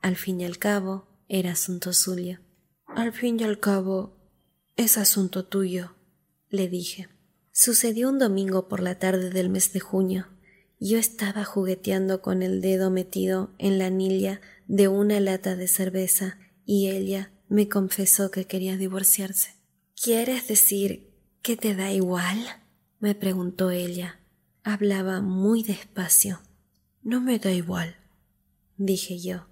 Al 0.00 0.16
fin 0.16 0.40
y 0.40 0.44
al 0.44 0.58
cabo, 0.58 1.08
era 1.28 1.52
asunto 1.52 1.92
suyo. 1.92 2.38
Al 2.86 3.12
fin 3.12 3.38
y 3.40 3.44
al 3.44 3.60
cabo, 3.60 4.16
es 4.76 4.96
asunto 4.96 5.44
tuyo, 5.44 5.94
le 6.48 6.68
dije. 6.68 7.08
Sucedió 7.52 8.08
un 8.08 8.18
domingo 8.18 8.68
por 8.68 8.80
la 8.80 8.98
tarde 8.98 9.30
del 9.30 9.50
mes 9.50 9.72
de 9.72 9.80
junio. 9.80 10.28
Yo 10.80 10.98
estaba 10.98 11.44
jugueteando 11.44 12.22
con 12.22 12.42
el 12.42 12.60
dedo 12.60 12.90
metido 12.90 13.54
en 13.58 13.78
la 13.78 13.86
anilla 13.86 14.40
de 14.68 14.88
una 14.88 15.18
lata 15.18 15.56
de 15.56 15.66
cerveza 15.66 16.38
y 16.64 16.88
ella 16.88 17.32
me 17.48 17.68
confesó 17.68 18.30
que 18.30 18.44
quería 18.46 18.76
divorciarse. 18.76 19.56
¿Quieres 20.00 20.46
decir 20.46 21.10
que 21.42 21.56
te 21.56 21.74
da 21.74 21.90
igual? 21.92 22.38
me 23.00 23.14
preguntó 23.14 23.70
ella. 23.70 24.20
Hablaba 24.62 25.20
muy 25.20 25.62
despacio. 25.62 26.40
No 27.02 27.20
me 27.20 27.38
da 27.38 27.52
igual, 27.52 27.96
dije 28.76 29.18
yo. 29.18 29.46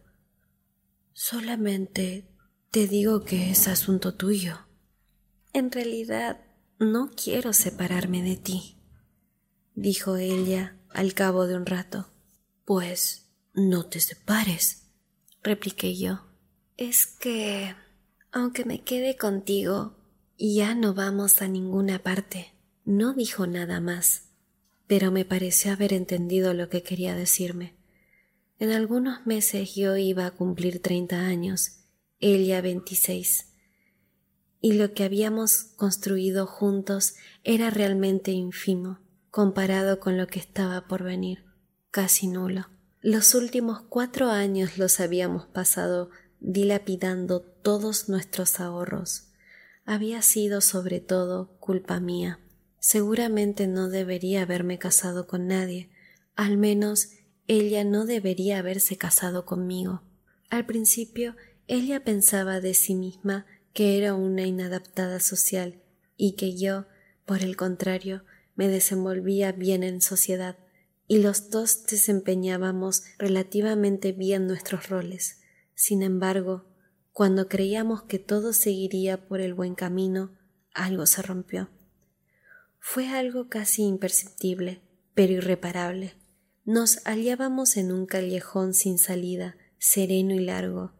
Solamente 1.12 2.28
te 2.70 2.86
digo 2.86 3.24
que 3.24 3.50
es 3.50 3.66
asunto 3.68 4.14
tuyo. 4.14 4.66
En 5.52 5.72
realidad 5.72 6.44
no 6.78 7.10
quiero 7.10 7.54
separarme 7.54 8.22
de 8.22 8.36
ti, 8.36 8.75
dijo 9.76 10.16
ella 10.16 10.76
al 10.90 11.14
cabo 11.14 11.46
de 11.46 11.54
un 11.54 11.66
rato. 11.66 12.08
Pues 12.64 13.30
no 13.54 13.86
te 13.86 14.00
separes, 14.00 14.88
repliqué 15.44 15.96
yo. 15.96 16.26
Es 16.76 17.06
que, 17.06 17.76
aunque 18.32 18.64
me 18.64 18.82
quede 18.82 19.16
contigo, 19.16 19.96
ya 20.36 20.74
no 20.74 20.94
vamos 20.94 21.40
a 21.40 21.46
ninguna 21.46 22.02
parte. 22.02 22.52
No 22.84 23.14
dijo 23.14 23.46
nada 23.46 23.80
más, 23.80 24.30
pero 24.88 25.12
me 25.12 25.24
pareció 25.24 25.72
haber 25.72 25.92
entendido 25.92 26.52
lo 26.54 26.68
que 26.68 26.82
quería 26.82 27.14
decirme. 27.14 27.76
En 28.58 28.72
algunos 28.72 29.24
meses 29.26 29.74
yo 29.76 29.96
iba 29.96 30.26
a 30.26 30.32
cumplir 30.32 30.82
treinta 30.82 31.20
años, 31.20 31.84
ella 32.18 32.60
veintiséis 32.60 33.52
y 34.60 34.72
lo 34.72 34.94
que 34.94 35.04
habíamos 35.04 35.62
construido 35.76 36.46
juntos 36.46 37.14
era 37.44 37.70
realmente 37.70 38.32
ínfimo 38.32 38.98
comparado 39.36 40.00
con 40.00 40.16
lo 40.16 40.28
que 40.28 40.38
estaba 40.38 40.86
por 40.88 41.02
venir, 41.02 41.44
casi 41.90 42.26
nulo. 42.26 42.70
Los 43.02 43.34
últimos 43.34 43.82
cuatro 43.82 44.30
años 44.30 44.78
los 44.78 44.98
habíamos 44.98 45.44
pasado 45.44 46.08
dilapidando 46.40 47.42
todos 47.42 48.08
nuestros 48.08 48.60
ahorros. 48.60 49.28
Había 49.84 50.22
sido 50.22 50.62
sobre 50.62 51.00
todo 51.00 51.50
culpa 51.60 52.00
mía. 52.00 52.40
Seguramente 52.78 53.66
no 53.66 53.90
debería 53.90 54.40
haberme 54.40 54.78
casado 54.78 55.26
con 55.26 55.48
nadie, 55.48 55.90
al 56.34 56.56
menos 56.56 57.10
ella 57.46 57.84
no 57.84 58.06
debería 58.06 58.60
haberse 58.60 58.96
casado 58.96 59.44
conmigo. 59.44 60.00
Al 60.48 60.64
principio 60.64 61.36
ella 61.66 62.02
pensaba 62.04 62.62
de 62.62 62.72
sí 62.72 62.94
misma 62.94 63.44
que 63.74 63.98
era 63.98 64.14
una 64.14 64.46
inadaptada 64.46 65.20
social 65.20 65.82
y 66.16 66.36
que 66.36 66.56
yo, 66.56 66.86
por 67.26 67.42
el 67.42 67.54
contrario, 67.54 68.22
me 68.56 68.68
desenvolvía 68.68 69.52
bien 69.52 69.82
en 69.82 70.00
sociedad 70.00 70.56
y 71.06 71.18
los 71.18 71.50
dos 71.50 71.86
desempeñábamos 71.86 73.04
relativamente 73.18 74.12
bien 74.12 74.46
nuestros 74.46 74.88
roles. 74.88 75.40
Sin 75.74 76.02
embargo, 76.02 76.64
cuando 77.12 77.48
creíamos 77.48 78.02
que 78.02 78.18
todo 78.18 78.52
seguiría 78.52 79.28
por 79.28 79.40
el 79.40 79.54
buen 79.54 79.74
camino, 79.74 80.36
algo 80.74 81.06
se 81.06 81.22
rompió. 81.22 81.70
Fue 82.78 83.08
algo 83.08 83.48
casi 83.48 83.82
imperceptible, 83.84 84.82
pero 85.14 85.34
irreparable. 85.34 86.14
Nos 86.64 87.00
hallábamos 87.04 87.76
en 87.76 87.92
un 87.92 88.06
callejón 88.06 88.74
sin 88.74 88.98
salida, 88.98 89.56
sereno 89.78 90.34
y 90.34 90.40
largo. 90.40 90.92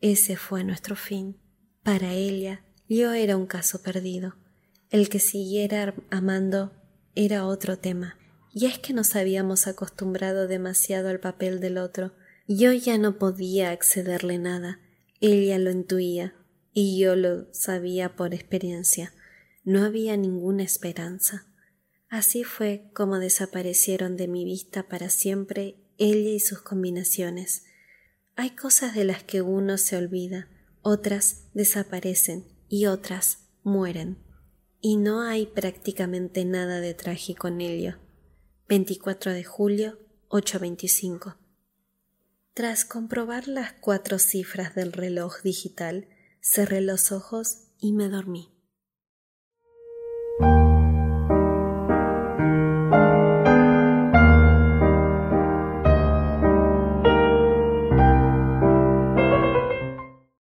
Ese 0.00 0.36
fue 0.36 0.64
nuestro 0.64 0.96
fin. 0.96 1.38
Para 1.82 2.12
ella, 2.12 2.64
yo 2.88 3.12
era 3.12 3.36
un 3.36 3.46
caso 3.46 3.82
perdido. 3.82 4.34
El 4.90 5.08
que 5.08 5.18
siguiera 5.18 5.94
amando 6.10 6.72
era 7.14 7.46
otro 7.46 7.78
tema. 7.78 8.18
Y 8.52 8.66
es 8.66 8.78
que 8.78 8.92
nos 8.92 9.16
habíamos 9.16 9.66
acostumbrado 9.66 10.46
demasiado 10.46 11.08
al 11.08 11.20
papel 11.20 11.60
del 11.60 11.78
otro. 11.78 12.12
Yo 12.46 12.72
ya 12.72 12.98
no 12.98 13.18
podía 13.18 13.70
accederle 13.70 14.38
nada. 14.38 14.80
Ella 15.20 15.58
lo 15.58 15.70
intuía 15.70 16.34
y 16.72 16.98
yo 16.98 17.16
lo 17.16 17.52
sabía 17.52 18.16
por 18.16 18.34
experiencia. 18.34 19.12
No 19.64 19.84
había 19.84 20.16
ninguna 20.16 20.62
esperanza. 20.62 21.46
Así 22.08 22.44
fue 22.44 22.90
como 22.94 23.18
desaparecieron 23.18 24.16
de 24.16 24.28
mi 24.28 24.44
vista 24.44 24.88
para 24.88 25.08
siempre 25.08 25.76
ella 25.98 26.30
y 26.30 26.40
sus 26.40 26.60
combinaciones. 26.60 27.64
Hay 28.36 28.50
cosas 28.50 28.94
de 28.94 29.04
las 29.04 29.22
que 29.22 29.42
uno 29.42 29.78
se 29.78 29.96
olvida, 29.96 30.48
otras 30.82 31.44
desaparecen 31.54 32.44
y 32.68 32.86
otras 32.86 33.48
mueren. 33.62 34.18
Y 34.86 34.98
no 34.98 35.22
hay 35.22 35.46
prácticamente 35.46 36.44
nada 36.44 36.78
de 36.78 36.92
trágico 36.92 37.48
en 37.48 37.62
ello. 37.62 37.96
24 38.68 39.32
de 39.32 39.42
julio, 39.42 39.98
825. 40.28 41.38
Tras 42.52 42.84
comprobar 42.84 43.48
las 43.48 43.72
cuatro 43.72 44.18
cifras 44.18 44.74
del 44.74 44.92
reloj 44.92 45.40
digital, 45.42 46.06
cerré 46.42 46.82
los 46.82 47.12
ojos 47.12 47.68
y 47.78 47.94
me 47.94 48.10
dormí. 48.10 48.53